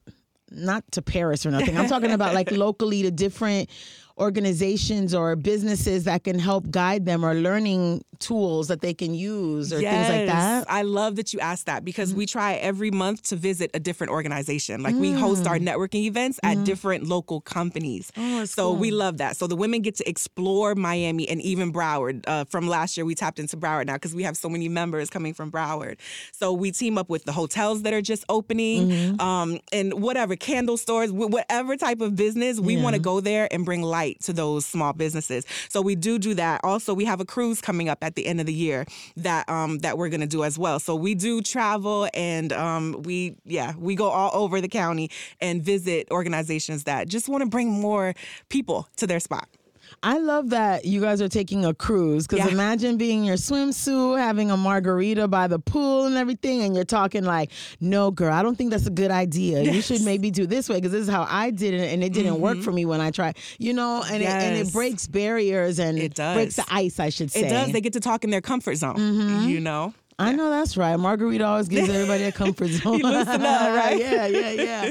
not 0.57 0.91
to 0.93 1.03
Paris 1.03 1.45
or 1.45 1.51
nothing. 1.51 1.77
I'm 1.79 1.89
talking 1.89 2.13
about 2.13 2.35
like 2.35 2.51
locally 2.53 3.03
to 3.03 3.11
different 3.11 3.71
organizations 4.19 5.15
or 5.15 5.35
businesses 5.37 6.05
that 6.05 6.25
can 6.25 6.39
help 6.39 6.71
guide 6.71 7.05
them 7.05 7.25
or 7.25 7.35
learning 7.35 8.05
tools 8.21 8.69
that 8.69 8.81
they 8.81 8.95
can 8.95 9.13
use 9.13 9.73
or 9.73 9.81
things 9.81 10.09
like 10.09 10.27
that. 10.27 10.65
I 10.69 10.83
love 10.83 11.17
that 11.17 11.35
you 11.35 11.41
asked 11.41 11.67
that 11.67 11.85
because 11.85 12.15
we 12.15 12.25
try 12.25 12.55
every 12.55 12.91
month 12.91 13.23
to 13.25 13.37
visit 13.37 13.73
a 13.75 13.81
different 13.81 14.13
organization. 14.13 14.83
Like 14.83 14.95
we 14.95 15.13
host 15.13 15.47
our 15.47 15.59
networking 15.59 16.05
events 16.05 16.39
at 16.43 16.63
different 16.65 17.05
local 17.07 17.41
companies. 17.41 18.13
Oh, 18.17 18.45
so 18.45 18.73
we 18.73 18.91
love 18.93 19.19
that. 19.19 19.37
So 19.37 19.47
the 19.47 19.57
women 19.57 19.83
get 19.83 19.97
to 19.97 20.09
explore 20.09 20.75
Miami 20.77 21.29
and 21.29 21.41
even 21.43 21.73
Broward. 21.73 22.25
Uh, 22.27 22.45
from 22.45 22.69
last 22.69 22.97
year, 22.97 23.05
we 23.05 23.15
tapped 23.17 23.39
into 23.41 23.57
Broward 23.57 23.87
now 23.87 23.95
because 23.95 24.15
we 24.15 24.23
have 24.23 24.37
so 24.37 24.49
many 24.49 24.69
members 24.69 25.11
coming 25.11 25.35
from 25.35 25.51
Broward. 25.51 25.99
So 26.33 26.53
we 26.53 26.71
team 26.71 26.99
up 26.99 27.09
with 27.09 27.25
the 27.25 27.33
hotels 27.33 27.83
that 27.83 27.93
are 27.93 28.03
just 28.03 28.25
opening 28.29 28.55
Mm-hmm. 28.85 29.21
um, 29.21 29.59
and 29.73 30.03
whatever 30.03 30.37
candle 30.37 30.77
stores, 30.77 31.11
whatever 31.11 31.77
type 31.77 32.01
of 32.01 32.15
business, 32.15 32.61
we 32.61 32.77
want 32.77 32.95
to 32.95 33.01
go 33.01 33.21
there 33.21 33.49
and 33.51 33.65
bring 33.65 33.83
light 33.83 34.04
to 34.13 34.33
those 34.33 34.67
small 34.67 34.93
businesses. 34.93 35.45
So 35.69 35.81
we 35.81 35.95
do 35.95 36.19
do 36.19 36.35
that. 36.35 36.61
Also, 36.65 36.95
we 36.95 37.05
have 37.05 37.21
a 37.21 37.25
cruise 37.25 37.61
coming 37.61 37.89
up 37.89 37.99
at 38.03 38.15
the 38.15 38.27
end 38.27 38.41
of 38.41 38.47
the 38.47 38.53
year 38.53 38.87
that 39.17 39.49
um, 39.49 39.79
that 39.79 39.99
we're 39.99 40.09
gonna 40.09 40.27
do 40.27 40.45
as 40.45 40.59
well. 40.59 40.79
So 40.79 40.95
we 40.95 41.15
do 41.15 41.41
travel 41.41 42.09
and 42.15 42.53
um, 42.53 43.03
we 43.03 43.37
yeah 43.45 43.75
we 43.79 43.95
go 43.95 44.09
all 44.09 44.31
over 44.35 44.61
the 44.61 44.69
county 44.69 45.11
and 45.41 45.63
visit 45.63 46.09
organizations 46.11 46.85
that 46.85 47.09
just 47.09 47.29
want 47.29 47.43
to 47.43 47.49
bring 47.49 47.71
more 47.71 48.15
people 48.49 48.89
to 48.97 49.07
their 49.07 49.21
spot. 49.21 49.49
I 50.05 50.19
love 50.19 50.51
that 50.51 50.85
you 50.85 51.01
guys 51.01 51.23
are 51.23 51.29
taking 51.29 51.65
a 51.65 51.73
cruise 51.73 52.27
because 52.27 52.45
Yeah. 52.47 52.53
imagine 52.53 52.97
being 52.99 53.21
in 53.21 53.25
your 53.25 53.37
swimsuit, 53.37 54.19
having 54.19 54.51
a 54.51 54.57
margarita 54.57 55.29
by 55.29 55.47
the 55.47 55.59
pool 55.59 56.05
and 56.05 56.17
everything, 56.17 56.61
and 56.63 56.75
you're 56.75 56.85
talking 56.85 57.25
like, 57.25 57.51
"No, 57.81 58.11
girl, 58.11 58.33
I 58.33 58.43
don't 58.43 58.57
think 58.57 58.71
that's 58.71 58.87
a 58.87 58.91
good 58.91 59.11
idea. 59.11 59.63
You 59.63 59.81
should 59.81 60.03
maybe 60.03 60.31
do 60.31 60.47
this 60.47 60.69
way 60.69 60.77
because 60.77 60.93
this 60.93 61.03
is 61.03 61.09
how 61.09 61.27
I 61.29 61.51
did 61.51 61.73
it, 61.75 61.93
and 61.95 62.05
it 62.05 62.13
didn't 62.13 62.39
work 62.41 62.61
for 62.61 62.71
me 62.71 62.85
when 62.85 63.01
I 63.01 63.11
tried." 63.11 63.37
You 63.59 63.73
know, 63.73 64.03
and 64.07 64.23
it, 64.23 64.29
and 64.29 64.57
it 64.57 64.67
Mm-hmm. 64.67 64.73
Breaks 64.79 65.07
barriers 65.07 65.79
and 65.79 65.99
It 65.99 66.15
does. 66.15 66.35
breaks 66.37 66.57
the 66.57 66.65
ice. 66.71 67.01
I 67.01 67.09
should 67.09 67.31
say 67.31 67.47
It 67.47 67.49
does. 67.49 67.73
They 67.73 67.81
get 67.81 67.95
to 67.95 68.01
talk 68.01 68.25
in 68.25 68.31
their 68.31 68.41
comfort 68.43 68.77
zone. 68.77 69.49
You 69.49 69.61
know. 69.61 69.95
I 70.19 70.33
know 70.33 70.49
that's 70.51 70.77
right. 70.77 70.97
Margarita 70.97 71.45
always 71.45 71.69
gives 71.69 71.89
everybody 71.89 72.25
a 72.25 72.33
comfort 72.33 72.69
zone. 72.69 72.99
Loosen 73.01 73.43
up, 73.45 73.61
right? 73.77 73.99
yeah, 73.99 74.27
yeah, 74.27 74.51
yeah. 74.51 74.91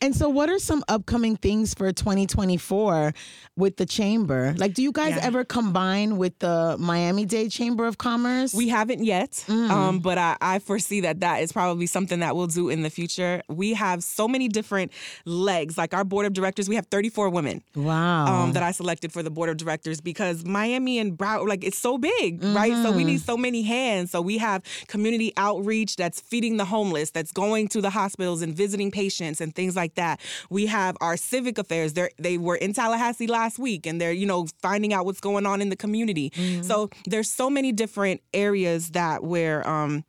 and 0.00 0.14
so, 0.16 0.28
what 0.28 0.50
are 0.50 0.58
some 0.58 0.82
upcoming 0.88 1.36
things 1.36 1.74
for 1.74 1.92
2024 1.92 3.14
with 3.56 3.76
the 3.76 3.86
chamber? 3.86 4.54
Like, 4.56 4.74
do 4.74 4.82
you 4.82 4.90
guys 4.92 5.14
Yeah. 5.16 5.26
ever 5.26 5.44
combine 5.44 6.16
with 6.16 6.38
the 6.40 6.76
Miami 6.78 7.24
Dade 7.24 7.50
Chamber 7.52 7.86
of 7.86 7.98
Commerce? 7.98 8.52
We 8.52 8.68
haven't 8.68 9.04
yet, 9.04 9.30
Mm. 9.46 9.70
um, 9.70 9.98
but 10.00 10.18
I, 10.18 10.36
I 10.40 10.58
foresee 10.58 11.00
that 11.02 11.20
that 11.20 11.42
is 11.42 11.52
probably 11.52 11.86
something 11.86 12.20
that 12.20 12.34
we'll 12.34 12.48
do 12.48 12.68
in 12.68 12.82
the 12.82 12.90
future. 12.90 13.42
We 13.48 13.74
have 13.74 14.02
so 14.02 14.26
many 14.26 14.48
different 14.48 14.92
legs. 15.24 15.78
Like 15.78 15.94
our 15.94 16.04
board 16.04 16.26
of 16.26 16.32
directors, 16.32 16.68
we 16.68 16.74
have 16.74 16.86
34 16.86 17.30
women. 17.30 17.62
wow. 17.76 18.26
um, 18.26 18.52
that 18.54 18.62
I 18.62 18.72
selected 18.72 19.12
for 19.12 19.22
the 19.22 19.30
board 19.30 19.50
of 19.50 19.56
directors 19.56 20.00
because 20.00 20.44
Miami 20.44 20.98
and 20.98 21.16
Broward, 21.16 21.48
like 21.48 21.62
it's 21.64 21.78
so 21.78 21.96
big, 21.98 22.42
right? 22.42 22.72
So 22.82 22.90
we 22.92 23.04
need 23.04 23.20
so 23.20 23.36
many 23.36 23.62
hands. 23.62 24.10
So 24.10 24.20
we 24.20 24.38
have 24.38 24.62
community 24.88 25.32
outreach 25.36 25.96
that's 25.96 26.20
feeding 26.20 26.56
the 26.56 26.64
homeless, 26.64 27.10
that's 27.10 27.32
going 27.32 27.68
to 27.68 27.80
the 27.80 27.90
hospitals 27.90 28.42
and 28.42 28.54
visiting 28.54 28.90
patients 28.90 29.40
and 29.40 29.54
things 29.54 29.76
like 29.76 29.94
that. 29.94 30.20
We 30.50 30.66
have 30.66 30.96
our 31.00 31.16
civic 31.16 31.58
affairs. 31.58 31.92
They 31.92 32.08
they 32.18 32.38
were 32.38 32.56
in 32.56 32.72
Tallahassee 32.72 33.26
last 33.26 33.58
week 33.58 33.86
and 33.86 34.00
they're 34.00 34.12
you 34.12 34.26
know 34.26 34.46
finding 34.62 34.92
out 34.92 35.04
what's 35.04 35.20
going 35.20 35.46
on 35.46 35.60
in 35.60 35.68
the 35.68 35.76
community. 35.76 36.32
So 36.62 36.90
there's 37.06 37.30
so 37.30 37.48
many 37.50 37.72
different 37.72 38.20
areas 38.32 38.90
that 38.90 39.22
we're. 39.24 39.62
Um, 39.66 40.04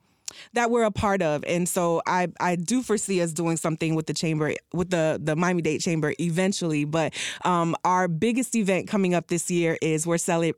that 0.53 0.69
we're 0.69 0.83
a 0.83 0.91
part 0.91 1.21
of. 1.21 1.43
And 1.47 1.69
so 1.69 2.01
I 2.05 2.27
I 2.39 2.55
do 2.57 2.81
foresee 2.81 3.21
us 3.21 3.31
doing 3.31 3.55
something 3.57 3.95
with 3.95 4.07
the 4.07 4.13
chamber 4.13 4.53
with 4.73 4.89
the 4.89 5.19
the 5.21 5.35
Miami 5.35 5.61
Dade 5.61 5.79
Chamber 5.81 6.13
eventually, 6.19 6.83
but 6.83 7.13
um 7.45 7.75
our 7.85 8.07
biggest 8.09 8.55
event 8.55 8.87
coming 8.87 9.13
up 9.13 9.27
this 9.27 9.49
year 9.49 9.77
is 9.81 10.05
we're 10.05 10.17
cele- 10.17 10.51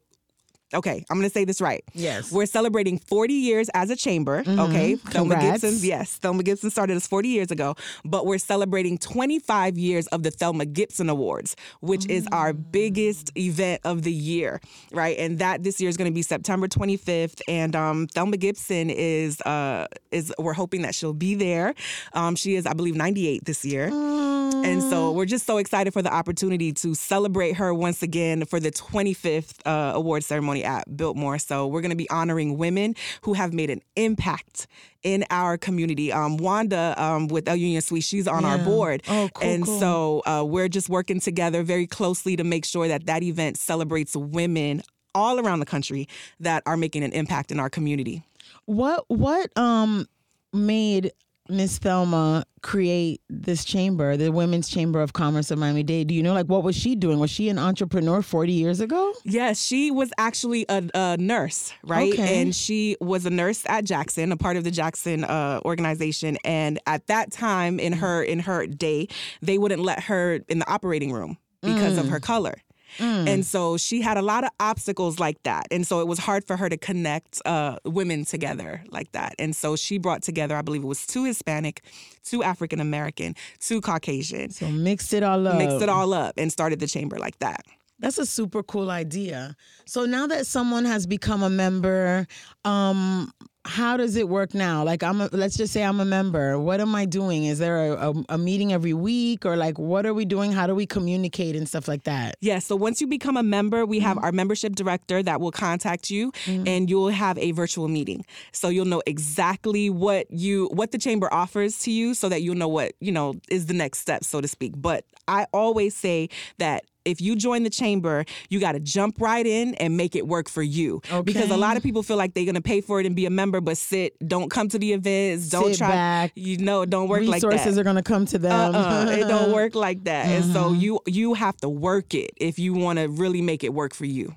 Okay, 0.73 1.05
I'm 1.09 1.17
going 1.17 1.29
to 1.29 1.33
say 1.33 1.45
this 1.45 1.61
right. 1.61 1.81
Yes. 1.93 2.29
We're 2.29 2.45
celebrating 2.45 2.99
40 2.99 3.33
years 3.33 3.69
as 3.73 3.89
a 3.89 3.95
chamber. 3.95 4.43
Okay. 4.45 4.95
Thelma 4.95 5.35
Congrats. 5.35 5.61
Gibson, 5.61 5.87
yes. 5.87 6.17
Thelma 6.17 6.43
Gibson 6.43 6.69
started 6.69 6.97
us 6.97 7.07
40 7.07 7.29
years 7.29 7.51
ago, 7.51 7.75
but 8.03 8.25
we're 8.25 8.37
celebrating 8.37 8.97
25 8.97 9.77
years 9.77 10.07
of 10.07 10.23
the 10.23 10.31
Thelma 10.31 10.65
Gibson 10.65 11.09
Awards, 11.09 11.55
which 11.79 12.05
is 12.09 12.27
our 12.33 12.51
biggest 12.51 13.31
event 13.37 13.81
of 13.85 14.03
the 14.03 14.11
year, 14.11 14.59
right? 14.91 15.17
And 15.17 15.39
that 15.39 15.63
this 15.63 15.79
year 15.79 15.89
is 15.89 15.95
going 15.95 16.11
to 16.11 16.15
be 16.15 16.21
September 16.21 16.67
25th. 16.67 17.41
And 17.47 17.73
um, 17.73 18.07
Thelma 18.07 18.35
Gibson 18.35 18.89
is, 18.89 19.39
uh, 19.41 19.87
is 20.11 20.33
we're 20.37 20.53
hoping 20.53 20.81
that 20.81 20.93
she'll 20.93 21.13
be 21.13 21.35
there. 21.35 21.75
Um, 22.11 22.35
she 22.35 22.55
is, 22.55 22.65
I 22.65 22.73
believe, 22.73 22.95
98 22.95 23.45
this 23.45 23.63
year. 23.63 23.89
And 23.89 24.81
so 24.81 25.11
we're 25.11 25.25
just 25.25 25.45
so 25.45 25.57
excited 25.57 25.93
for 25.93 26.01
the 26.01 26.13
opportunity 26.13 26.73
to 26.73 26.93
celebrate 26.93 27.53
her 27.53 27.73
once 27.73 28.01
again 28.01 28.45
for 28.45 28.59
the 28.59 28.71
25th 28.71 29.55
uh, 29.65 29.93
award 29.95 30.23
ceremony 30.23 30.56
at 30.63 30.95
Biltmore. 30.97 31.37
So 31.39 31.67
we're 31.67 31.81
going 31.81 31.91
to 31.91 31.95
be 31.95 32.09
honoring 32.09 32.57
women 32.57 32.95
who 33.21 33.33
have 33.33 33.53
made 33.53 33.69
an 33.69 33.81
impact 33.95 34.67
in 35.03 35.25
our 35.29 35.57
community. 35.57 36.11
Um, 36.11 36.37
Wanda 36.37 36.93
um, 36.97 37.27
with 37.27 37.47
El 37.47 37.55
Union 37.55 37.81
Suite, 37.81 38.03
she's 38.03 38.27
on 38.27 38.45
our 38.45 38.57
board. 38.57 39.03
Oh, 39.07 39.29
cool, 39.33 39.49
and 39.49 39.63
cool. 39.63 39.79
so 39.79 40.21
uh, 40.25 40.43
we're 40.43 40.67
just 40.67 40.89
working 40.89 41.19
together 41.19 41.63
very 41.63 41.87
closely 41.87 42.35
to 42.35 42.43
make 42.43 42.65
sure 42.65 42.87
that 42.87 43.05
that 43.05 43.23
event 43.23 43.57
celebrates 43.57 44.15
women 44.15 44.81
all 45.15 45.39
around 45.39 45.59
the 45.59 45.65
country 45.65 46.07
that 46.39 46.61
are 46.65 46.77
making 46.77 47.03
an 47.03 47.11
impact 47.11 47.51
in 47.51 47.59
our 47.59 47.69
community. 47.69 48.23
What 48.65 49.05
what 49.07 49.57
um 49.57 50.07
made 50.53 51.11
Miss 51.49 51.77
Thelma 51.77 52.45
create 52.61 53.21
this 53.29 53.63
chamber, 53.63 54.17
the 54.17 54.31
Women's 54.31 54.67
Chamber 54.67 55.01
of 55.01 55.13
Commerce 55.13 55.51
of 55.51 55.59
Miami 55.59 55.83
Dade? 55.83 56.07
Do 56.07 56.13
you 56.13 56.23
know 56.23 56.33
like 56.33 56.47
what 56.47 56.63
was 56.63 56.75
she 56.75 56.95
doing? 56.95 57.19
Was 57.19 57.29
she 57.29 57.49
an 57.49 57.57
entrepreneur 57.57 58.21
40 58.21 58.51
years 58.51 58.79
ago? 58.79 59.13
Yes, 59.23 59.61
she 59.61 59.91
was 59.91 60.11
actually 60.17 60.65
a, 60.69 60.83
a 60.93 61.17
nurse, 61.17 61.73
right? 61.83 62.13
Okay. 62.13 62.41
And 62.41 62.55
she 62.55 62.97
was 62.99 63.25
a 63.25 63.29
nurse 63.29 63.63
at 63.67 63.85
Jackson, 63.85 64.31
a 64.31 64.37
part 64.37 64.57
of 64.57 64.63
the 64.63 64.71
Jackson 64.71 65.23
uh, 65.23 65.61
organization. 65.65 66.37
And 66.43 66.79
at 66.85 67.07
that 67.07 67.31
time, 67.31 67.79
in 67.79 67.93
her 67.93 68.23
in 68.23 68.39
her 68.39 68.67
day, 68.67 69.07
they 69.41 69.57
wouldn't 69.57 69.81
let 69.81 70.03
her 70.03 70.41
in 70.47 70.59
the 70.59 70.69
operating 70.69 71.11
room 71.11 71.37
because 71.61 71.97
of 71.97 72.09
her 72.09 72.19
color. 72.19 72.61
And 72.99 73.45
so 73.45 73.77
she 73.77 74.01
had 74.01 74.17
a 74.17 74.21
lot 74.21 74.43
of 74.43 74.49
obstacles 74.59 75.19
like 75.19 75.41
that. 75.43 75.67
And 75.71 75.85
so 75.85 75.99
it 76.01 76.07
was 76.07 76.19
hard 76.19 76.45
for 76.45 76.57
her 76.57 76.69
to 76.69 76.77
connect 76.77 77.41
uh, 77.45 77.77
women 77.85 78.25
together 78.25 78.83
like 78.89 79.11
that. 79.13 79.35
And 79.39 79.55
so 79.55 79.75
she 79.75 79.97
brought 79.97 80.21
together, 80.23 80.55
I 80.55 80.61
believe 80.61 80.83
it 80.83 80.87
was 80.87 81.05
two 81.05 81.23
Hispanic, 81.25 81.81
two 82.23 82.43
African 82.43 82.79
American, 82.79 83.35
two 83.59 83.81
Caucasian, 83.81 84.49
So 84.51 84.69
mixed 84.69 85.13
it 85.13 85.23
all 85.23 85.47
up. 85.47 85.57
mixed 85.57 85.81
it 85.81 85.89
all 85.89 86.13
up 86.13 86.33
and 86.37 86.51
started 86.51 86.79
the 86.79 86.87
chamber 86.87 87.17
like 87.17 87.37
that. 87.39 87.61
That's 87.99 88.19
a 88.19 88.25
super 88.27 88.61
cool 88.61 88.91
idea. 88.91 89.55
So 89.85 90.05
now 90.05 90.27
that 90.27 90.45
someone 90.45 90.85
has 90.85 91.07
become 91.07 91.41
a 91.41 91.49
member, 91.49 92.27
um, 92.63 93.31
how 93.67 93.97
does 93.97 94.15
it 94.15 94.29
work 94.29 94.53
now? 94.53 94.83
Like 94.83 95.03
I'm, 95.03 95.21
a, 95.21 95.29
let's 95.31 95.57
just 95.57 95.73
say 95.73 95.83
I'm 95.83 95.99
a 95.99 96.05
member. 96.05 96.57
What 96.57 96.79
am 96.79 96.95
I 96.95 97.05
doing? 97.05 97.45
Is 97.45 97.59
there 97.59 97.93
a, 97.93 98.11
a, 98.11 98.23
a 98.29 98.37
meeting 98.37 98.73
every 98.73 98.93
week, 98.93 99.45
or 99.45 99.55
like 99.55 99.77
what 99.77 100.05
are 100.05 100.13
we 100.13 100.25
doing? 100.25 100.51
How 100.51 100.67
do 100.67 100.73
we 100.73 100.85
communicate 100.85 101.55
and 101.55 101.67
stuff 101.67 101.87
like 101.87 102.03
that? 102.03 102.37
Yes. 102.41 102.65
so 102.65 102.75
once 102.75 103.01
you 103.01 103.07
become 103.07 103.37
a 103.37 103.43
member, 103.43 103.85
we 103.85 103.99
have 103.99 104.17
mm-hmm. 104.17 104.25
our 104.25 104.31
membership 104.31 104.75
director 104.75 105.21
that 105.21 105.41
will 105.41 105.51
contact 105.51 106.09
you 106.09 106.31
mm-hmm. 106.45 106.67
and 106.67 106.89
you'll 106.89 107.09
have 107.09 107.37
a 107.37 107.51
virtual 107.51 107.87
meeting. 107.87 108.25
So 108.51 108.69
you'll 108.69 108.85
know 108.85 109.03
exactly 109.05 109.89
what 109.89 110.31
you 110.31 110.69
what 110.73 110.91
the 110.91 110.97
chamber 110.97 111.31
offers 111.33 111.79
to 111.79 111.91
you 111.91 112.13
so 112.13 112.29
that 112.29 112.41
you'll 112.41 112.55
know 112.55 112.67
what, 112.67 112.93
you 112.99 113.11
know, 113.11 113.35
is 113.49 113.65
the 113.65 113.73
next 113.73 113.99
step, 113.99 114.23
so 114.23 114.41
to 114.41 114.47
speak. 114.47 114.73
But 114.75 115.05
I 115.27 115.45
always 115.53 115.95
say 115.95 116.29
that 116.57 116.85
if 117.07 117.21
you 117.21 117.35
join 117.35 117.63
the 117.63 117.69
chamber, 117.69 118.25
you 118.49 118.59
got 118.59 118.73
to 118.73 118.79
jump 118.79 119.19
right 119.19 119.45
in 119.45 119.75
and 119.75 119.97
make 119.97 120.15
it 120.15 120.27
work 120.27 120.49
for 120.49 120.61
you. 120.61 121.01
Okay. 121.11 121.21
Because 121.21 121.49
a 121.49 121.57
lot 121.57 121.77
of 121.77 121.83
people 121.83 122.03
feel 122.03 122.17
like 122.17 122.33
they're 122.33 122.45
going 122.45 122.55
to 122.55 122.61
pay 122.61 122.81
for 122.81 122.99
it 122.99 123.05
and 123.05 123.15
be 123.15 123.25
a 123.25 123.29
member, 123.29 123.61
but 123.61 123.77
sit, 123.77 124.15
don't 124.27 124.49
come 124.49 124.69
to 124.69 124.77
the 124.79 124.93
events, 124.93 125.49
don't 125.49 125.69
Sit 125.69 125.77
try. 125.77 125.89
back. 125.89 126.31
You 126.35 126.57
know, 126.57 126.81
it 126.81 126.89
don't 126.89 127.07
work 127.07 127.23
like 127.23 127.41
that 127.41 127.47
Resources 127.47 127.77
are 127.77 127.83
going 127.83 127.95
to 127.95 128.03
come 128.03 128.25
to 128.27 128.37
them. 128.37 128.75
uh-uh, 128.75 129.11
it 129.11 129.27
don't 129.27 129.51
work 129.53 129.75
like 129.75 130.03
that. 130.03 130.27
And 130.27 130.45
so 130.45 130.65
uh-huh. 130.65 130.73
you 130.73 130.99
you 131.05 131.33
have 131.33 131.57
to 131.57 131.69
work 131.69 132.13
it 132.13 132.31
if 132.37 132.59
you 132.59 132.73
want 132.73 132.99
to 132.99 133.07
really 133.07 133.41
make 133.41 133.63
it 133.63 133.73
work 133.73 133.93
for 133.93 134.05
you. 134.05 134.35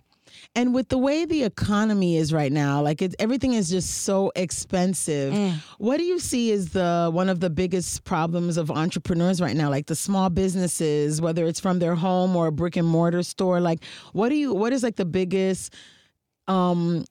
And 0.57 0.75
with 0.75 0.89
the 0.89 0.99
way 0.99 1.25
the 1.27 1.45
economy 1.45 2.17
is 2.17 2.33
right 2.33 2.51
now, 2.51 2.83
like 2.83 3.01
it, 3.03 3.15
everything 3.21 3.53
is 3.53 3.71
just 3.71 4.03
so 4.03 4.33
expensive. 4.35 5.33
Mm. 5.33 5.55
What 5.79 5.99
do 5.99 6.03
you 6.03 6.19
see 6.19 6.51
is 6.51 6.71
the 6.71 7.09
one 7.13 7.29
of 7.29 7.39
the 7.39 7.51
biggest 7.51 8.03
problems 8.03 8.57
of 8.57 8.69
entrepreneurs 8.69 9.41
right 9.41 9.57
now, 9.57 9.71
like 9.71 9.87
the 9.87 9.95
small 9.95 10.29
businesses, 10.29 11.21
whether 11.21 11.47
it's 11.47 11.61
from 11.61 11.79
their 11.79 11.95
home 11.95 12.35
or 12.35 12.49
a 12.49 12.53
brick 12.53 12.77
and 12.77 12.87
mortar 12.87 13.23
store? 13.23 13.61
Like, 13.61 13.85
what 14.13 14.29
do 14.29 14.35
you? 14.35 14.53
What 14.53 14.73
is 14.73 14.83
like 14.83 14.97
the 14.97 15.05
biggest 15.05 15.73
um, 16.49 17.05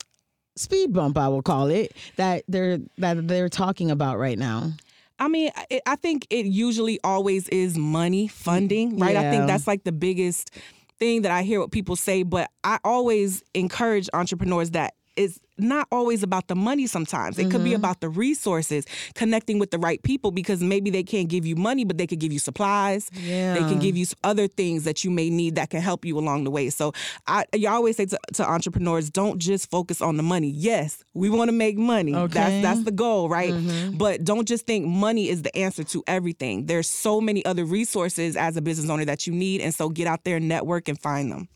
speed 0.57 0.91
bump? 0.91 1.17
I 1.17 1.29
will 1.29 1.41
call 1.41 1.67
it 1.67 1.93
that 2.17 2.43
they're 2.49 2.79
that 2.97 3.25
they're 3.25 3.49
talking 3.49 3.89
about 3.89 4.17
right 4.17 4.37
now. 4.37 4.73
I 5.17 5.29
mean, 5.29 5.51
I, 5.55 5.81
I 5.85 5.95
think 5.95 6.27
it 6.29 6.45
usually 6.45 6.99
always 7.05 7.47
is 7.49 7.77
money, 7.77 8.27
funding, 8.27 8.99
right? 8.99 9.15
I 9.15 9.31
think 9.31 9.47
that's 9.47 9.67
like 9.67 9.85
the 9.85 9.91
biggest 9.91 10.51
thing 10.99 11.23
that 11.23 11.31
I 11.31 11.43
hear 11.43 11.59
what 11.59 11.71
people 11.71 11.95
say, 11.95 12.23
but 12.23 12.49
I 12.63 12.79
always 12.83 13.43
encourage 13.53 14.09
entrepreneurs 14.13 14.71
that 14.71 14.93
it's 15.19 15.37
not 15.57 15.85
always 15.91 16.23
about 16.23 16.47
the 16.47 16.55
money 16.55 16.87
sometimes. 16.87 17.37
It 17.37 17.51
could 17.51 17.61
be 17.61 17.71
mm-hmm. 17.71 17.75
about 17.75 17.99
the 17.99 18.07
resources, 18.07 18.85
connecting 19.15 19.59
with 19.59 19.69
the 19.69 19.77
right 19.77 20.01
people 20.01 20.31
because 20.31 20.63
maybe 20.63 20.89
they 20.89 21.03
can't 21.03 21.27
give 21.27 21.45
you 21.45 21.57
money, 21.57 21.83
but 21.83 21.97
they 21.97 22.07
could 22.07 22.19
give 22.19 22.31
you 22.31 22.39
supplies. 22.39 23.11
Yeah. 23.13 23.55
They 23.55 23.59
can 23.59 23.79
give 23.79 23.97
you 23.97 24.05
other 24.23 24.47
things 24.47 24.85
that 24.85 25.03
you 25.03 25.11
may 25.11 25.29
need 25.29 25.55
that 25.55 25.71
can 25.71 25.81
help 25.81 26.05
you 26.05 26.17
along 26.17 26.45
the 26.45 26.51
way. 26.51 26.69
So 26.69 26.93
I, 27.27 27.43
you 27.53 27.67
always 27.67 27.97
say 27.97 28.05
to, 28.05 28.17
to 28.35 28.49
entrepreneurs, 28.49 29.09
don't 29.09 29.39
just 29.39 29.69
focus 29.69 30.01
on 30.01 30.15
the 30.15 30.23
money. 30.23 30.49
Yes, 30.49 31.03
we 31.13 31.29
want 31.29 31.49
to 31.49 31.53
make 31.53 31.77
money. 31.77 32.15
Okay. 32.15 32.33
That's 32.33 32.63
that's 32.63 32.83
the 32.85 32.91
goal, 32.91 33.27
right? 33.27 33.51
Mm-hmm. 33.51 33.97
But 33.97 34.23
don't 34.23 34.47
just 34.47 34.65
think 34.65 34.87
money 34.87 35.27
is 35.27 35.41
the 35.41 35.53
answer 35.57 35.83
to 35.83 36.01
everything. 36.07 36.67
There's 36.67 36.87
so 36.87 37.19
many 37.19 37.43
other 37.43 37.65
resources 37.65 38.37
as 38.37 38.55
a 38.55 38.61
business 38.61 38.89
owner 38.89 39.03
that 39.03 39.27
you 39.27 39.33
need, 39.33 39.59
and 39.59 39.73
so 39.73 39.89
get 39.89 40.07
out 40.07 40.23
there, 40.23 40.39
network, 40.39 40.87
and 40.87 40.97
find 40.97 41.29
them. 41.29 41.49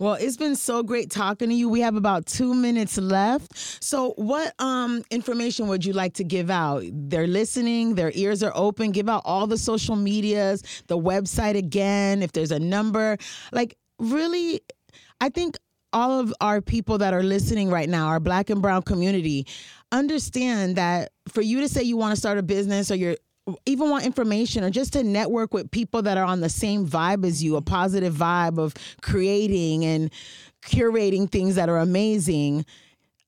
Well, 0.00 0.14
it's 0.14 0.36
been 0.36 0.54
so 0.54 0.84
great 0.84 1.10
talking 1.10 1.48
to 1.48 1.54
you. 1.54 1.68
We 1.68 1.80
have 1.80 1.96
about 1.96 2.26
two 2.26 2.54
minutes 2.54 2.98
left. 2.98 3.82
So, 3.82 4.12
what 4.16 4.54
um, 4.60 5.02
information 5.10 5.66
would 5.66 5.84
you 5.84 5.92
like 5.92 6.14
to 6.14 6.24
give 6.24 6.50
out? 6.50 6.84
They're 6.92 7.26
listening, 7.26 7.96
their 7.96 8.12
ears 8.14 8.44
are 8.44 8.52
open. 8.54 8.92
Give 8.92 9.08
out 9.08 9.22
all 9.24 9.48
the 9.48 9.58
social 9.58 9.96
medias, 9.96 10.62
the 10.86 10.96
website 10.96 11.56
again, 11.56 12.22
if 12.22 12.30
there's 12.30 12.52
a 12.52 12.60
number. 12.60 13.16
Like, 13.50 13.76
really, 13.98 14.60
I 15.20 15.30
think 15.30 15.56
all 15.92 16.20
of 16.20 16.32
our 16.40 16.60
people 16.60 16.98
that 16.98 17.12
are 17.12 17.24
listening 17.24 17.68
right 17.68 17.88
now, 17.88 18.06
our 18.06 18.20
black 18.20 18.50
and 18.50 18.62
brown 18.62 18.82
community, 18.82 19.46
understand 19.90 20.76
that 20.76 21.10
for 21.28 21.40
you 21.40 21.60
to 21.60 21.68
say 21.68 21.82
you 21.82 21.96
want 21.96 22.12
to 22.12 22.16
start 22.16 22.38
a 22.38 22.42
business 22.42 22.90
or 22.92 22.94
you're 22.94 23.16
even 23.66 23.90
want 23.90 24.04
information 24.04 24.64
or 24.64 24.70
just 24.70 24.92
to 24.94 25.02
network 25.02 25.54
with 25.54 25.70
people 25.70 26.02
that 26.02 26.16
are 26.16 26.24
on 26.24 26.40
the 26.40 26.48
same 26.48 26.86
vibe 26.86 27.24
as 27.24 27.42
you, 27.42 27.56
a 27.56 27.62
positive 27.62 28.14
vibe 28.14 28.58
of 28.58 28.74
creating 29.02 29.84
and 29.84 30.10
curating 30.62 31.30
things 31.30 31.54
that 31.54 31.68
are 31.68 31.78
amazing. 31.78 32.64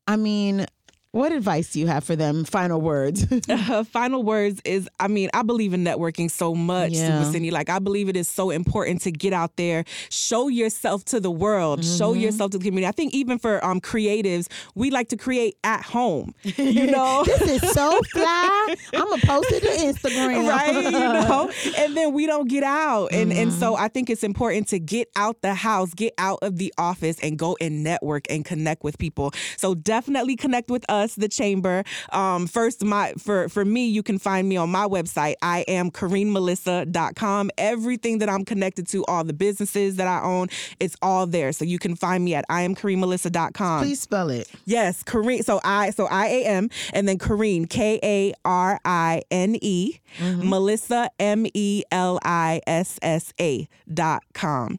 I 0.06 0.16
mean, 0.16 0.66
what 1.12 1.32
advice 1.32 1.72
do 1.72 1.80
you 1.80 1.86
have 1.88 2.04
for 2.04 2.14
them? 2.16 2.44
Final 2.44 2.80
words. 2.80 3.26
Uh, 3.48 3.82
final 3.92 4.22
words 4.22 4.60
is 4.64 4.88
I 5.00 5.08
mean, 5.08 5.28
I 5.34 5.42
believe 5.42 5.72
in 5.74 5.84
networking 5.84 6.30
so 6.30 6.54
much, 6.54 6.92
Yeah. 6.92 7.18
Super 7.20 7.32
Cindy. 7.32 7.50
Like, 7.50 7.68
I 7.68 7.78
believe 7.80 8.08
it 8.08 8.16
is 8.16 8.28
so 8.28 8.50
important 8.50 9.00
to 9.02 9.10
get 9.12 9.32
out 9.32 9.56
there, 9.56 9.84
show 10.10 10.48
yourself 10.48 11.04
to 11.06 11.20
the 11.20 11.30
world, 11.30 11.84
show 11.84 12.12
Mm-hmm. 12.12 12.20
yourself 12.20 12.50
to 12.52 12.58
the 12.58 12.64
community. 12.64 12.86
I 12.86 12.92
think 12.92 13.14
even 13.14 13.38
for 13.38 13.64
um, 13.64 13.80
creatives, 13.80 14.46
we 14.74 14.90
like 14.90 15.08
to 15.08 15.16
create 15.16 15.56
at 15.64 15.82
home, 15.82 16.34
you 16.44 16.86
know? 16.86 17.24
this 17.24 17.42
is 17.42 17.70
so 17.72 18.00
fly. 18.12 18.74
I'm 18.94 19.08
gonna 19.08 19.22
post 19.26 19.46
it 19.50 19.60
to 19.62 19.68
Instagram. 20.08 20.48
right 20.48 20.74
you 20.84 20.90
know 20.90 21.50
and 21.78 21.96
then 21.96 22.12
we 22.12 22.26
don't 22.26 22.48
get 22.48 22.62
out 22.64 23.08
and 23.12 23.32
and 23.32 23.52
so 23.52 23.72
Mm-hmm. 23.74 23.82
i 23.84 23.88
think 23.88 24.10
it's 24.10 24.22
important 24.24 24.68
to 24.68 24.78
get 24.78 25.08
out 25.16 25.40
the 25.42 25.54
house 25.54 25.92
get 25.94 26.12
out 26.18 26.38
of 26.42 26.56
the 26.58 26.72
office 26.78 27.18
and 27.22 27.38
go 27.38 27.56
and 27.60 27.82
network 27.84 28.24
and 28.30 28.44
connect 28.44 28.82
with 28.84 28.98
people 28.98 29.32
so 29.56 29.74
definitely 29.74 30.34
connect 30.36 30.70
with 30.70 30.84
us 30.90 30.99
the 31.16 31.28
chamber 31.28 31.84
um 32.12 32.46
first 32.46 32.84
my 32.84 33.12
for 33.18 33.48
for 33.48 33.64
me 33.64 33.88
you 33.88 34.02
can 34.02 34.18
find 34.18 34.48
me 34.48 34.56
on 34.56 34.70
my 34.70 34.86
website 34.86 35.34
i 35.42 35.60
am 35.68 35.90
karinemelissa.com 35.90 37.50
everything 37.58 38.18
that 38.18 38.28
i'm 38.28 38.44
connected 38.44 38.86
to 38.86 39.04
all 39.06 39.24
the 39.24 39.32
businesses 39.32 39.96
that 39.96 40.06
i 40.06 40.20
own 40.22 40.48
it's 40.78 40.96
all 41.02 41.26
there 41.26 41.52
so 41.52 41.64
you 41.64 41.78
can 41.78 41.94
find 41.96 42.24
me 42.24 42.34
at 42.34 42.44
i 42.48 42.62
am 42.62 42.74
karinemelissa.com 42.74 43.82
Please 43.82 44.00
spell 44.00 44.30
it. 44.30 44.50
Yes, 44.64 45.02
Karine. 45.02 45.42
So 45.42 45.60
I 45.64 45.90
so 45.90 46.06
I 46.06 46.26
A 46.26 46.44
M 46.44 46.70
and 46.92 47.08
then 47.08 47.18
Karine 47.18 47.68
K 47.68 47.98
A 48.02 48.34
R 48.44 48.78
I 48.84 49.22
N 49.30 49.56
E 49.60 49.98
Melissa 50.20 51.10
M 51.18 51.46
E 51.54 51.82
L 51.90 52.18
I 52.22 52.60
S 52.66 52.98
S 53.02 53.32
A 53.40 53.68
dot 53.92 54.22
com. 54.34 54.78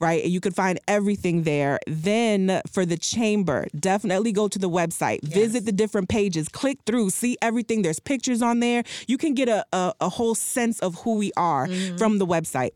Right. 0.00 0.24
And 0.24 0.32
you 0.32 0.40
can 0.40 0.52
find 0.52 0.78
everything 0.88 1.42
there. 1.42 1.78
Then 1.86 2.60
for 2.70 2.84
the 2.86 2.96
chamber, 2.96 3.66
definitely 3.78 4.32
go 4.32 4.48
to 4.48 4.58
the 4.58 4.70
website, 4.70 5.22
visit 5.22 5.61
the 5.64 5.72
different 5.72 6.08
pages, 6.08 6.48
click 6.48 6.78
through, 6.86 7.10
see 7.10 7.36
everything. 7.42 7.82
There's 7.82 8.00
pictures 8.00 8.42
on 8.42 8.60
there. 8.60 8.84
You 9.06 9.18
can 9.18 9.34
get 9.34 9.48
a, 9.48 9.64
a, 9.72 9.94
a 10.00 10.08
whole 10.08 10.34
sense 10.34 10.80
of 10.80 10.96
who 11.02 11.16
we 11.16 11.32
are 11.36 11.66
mm-hmm. 11.66 11.96
from 11.96 12.18
the 12.18 12.26
website. 12.26 12.72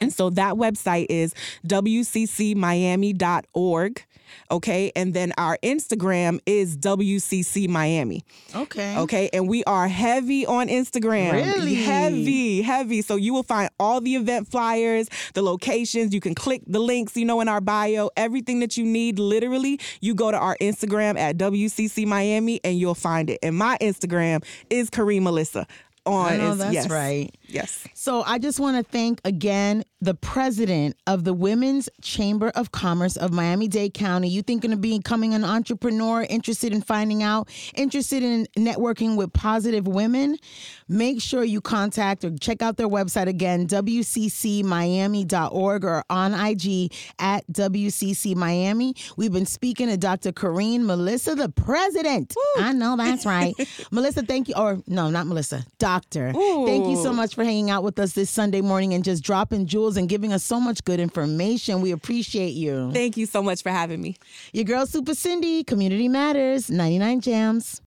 And 0.00 0.12
so 0.12 0.30
that 0.30 0.54
website 0.54 1.06
is 1.08 1.34
wccmiami.org. 1.66 3.14
Okay. 4.50 4.92
And 4.94 5.14
then 5.14 5.32
our 5.38 5.58
Instagram 5.62 6.40
is 6.46 6.76
WCC 6.76 7.68
Miami. 7.68 8.24
Okay. 8.54 8.96
Okay. 8.98 9.30
And 9.32 9.48
we 9.48 9.64
are 9.64 9.88
heavy 9.88 10.46
on 10.46 10.68
Instagram. 10.68 11.32
Really? 11.32 11.74
Heavy, 11.74 12.62
heavy. 12.62 13.02
So 13.02 13.16
you 13.16 13.32
will 13.32 13.42
find 13.42 13.70
all 13.78 14.00
the 14.00 14.14
event 14.16 14.48
flyers, 14.48 15.08
the 15.34 15.42
locations. 15.42 16.14
You 16.14 16.20
can 16.20 16.34
click 16.34 16.62
the 16.66 16.78
links, 16.78 17.16
you 17.16 17.24
know, 17.24 17.40
in 17.40 17.48
our 17.48 17.60
bio, 17.60 18.10
everything 18.16 18.60
that 18.60 18.76
you 18.76 18.84
need. 18.84 19.18
Literally, 19.18 19.80
you 20.00 20.14
go 20.14 20.30
to 20.30 20.36
our 20.36 20.56
Instagram 20.60 21.18
at 21.18 21.36
WCC 21.36 22.06
Miami 22.06 22.60
and 22.64 22.78
you'll 22.78 22.94
find 22.94 23.30
it. 23.30 23.38
And 23.42 23.56
my 23.56 23.76
Instagram 23.80 24.44
is 24.68 24.90
Karine 24.90 25.22
Melissa. 25.22 25.66
On 26.06 26.32
I 26.32 26.36
know 26.38 26.46
Inst- 26.52 26.58
that's 26.60 26.74
yes. 26.74 26.88
right. 26.90 27.30
Yes. 27.50 27.86
So 27.94 28.22
I 28.22 28.38
just 28.38 28.60
want 28.60 28.76
to 28.76 28.82
thank 28.90 29.20
again 29.24 29.84
the 30.00 30.14
president 30.14 30.96
of 31.06 31.24
the 31.24 31.34
Women's 31.34 31.88
Chamber 32.00 32.48
of 32.54 32.72
Commerce 32.72 33.16
of 33.16 33.32
Miami-Dade 33.32 33.92
County. 33.92 34.28
You 34.28 34.40
thinking 34.42 34.72
of 34.72 34.80
becoming 34.80 35.34
an 35.34 35.44
entrepreneur, 35.44 36.22
interested 36.22 36.72
in 36.72 36.80
finding 36.80 37.22
out, 37.22 37.50
interested 37.74 38.22
in 38.22 38.46
networking 38.56 39.16
with 39.16 39.32
positive 39.32 39.86
women? 39.86 40.38
Make 40.88 41.20
sure 41.20 41.44
you 41.44 41.60
contact 41.60 42.24
or 42.24 42.30
check 42.38 42.62
out 42.62 42.78
their 42.78 42.88
website 42.88 43.26
again, 43.26 43.66
wccmiami.org 43.66 44.64
or 45.84 46.02
on 46.08 46.32
IG 46.32 46.92
at 47.18 47.46
WCC 47.48 48.34
Miami. 48.34 48.94
We've 49.16 49.32
been 49.32 49.44
speaking 49.46 49.88
to 49.88 49.96
Dr. 49.98 50.32
Karine 50.32 50.86
Melissa, 50.86 51.34
the 51.34 51.50
president. 51.50 52.34
I 52.58 52.72
know 52.72 52.96
that's 52.96 53.26
right. 53.26 53.54
Melissa, 53.90 54.22
thank 54.22 54.48
you. 54.48 54.54
Or 54.56 54.82
no, 54.86 55.10
not 55.10 55.26
Melissa, 55.26 55.66
Doctor. 55.78 56.32
Thank 56.32 56.86
you 56.88 56.96
so 57.02 57.10
Ooh. 57.10 57.14
much 57.14 57.36
for 57.40 57.44
hanging 57.44 57.70
out 57.70 57.82
with 57.82 57.98
us 57.98 58.12
this 58.12 58.28
Sunday 58.28 58.60
morning 58.60 58.92
and 58.92 59.02
just 59.02 59.24
dropping 59.24 59.64
jewels 59.64 59.96
and 59.96 60.10
giving 60.10 60.30
us 60.30 60.44
so 60.44 60.60
much 60.60 60.84
good 60.84 61.00
information. 61.00 61.80
We 61.80 61.90
appreciate 61.90 62.52
you. 62.52 62.90
Thank 62.92 63.16
you 63.16 63.24
so 63.24 63.42
much 63.42 63.62
for 63.62 63.70
having 63.70 64.02
me. 64.02 64.16
Your 64.52 64.64
girl, 64.64 64.84
Super 64.84 65.14
Cindy, 65.14 65.64
Community 65.64 66.06
Matters, 66.06 66.68
99 66.68 67.22
Jamz. 67.22 67.78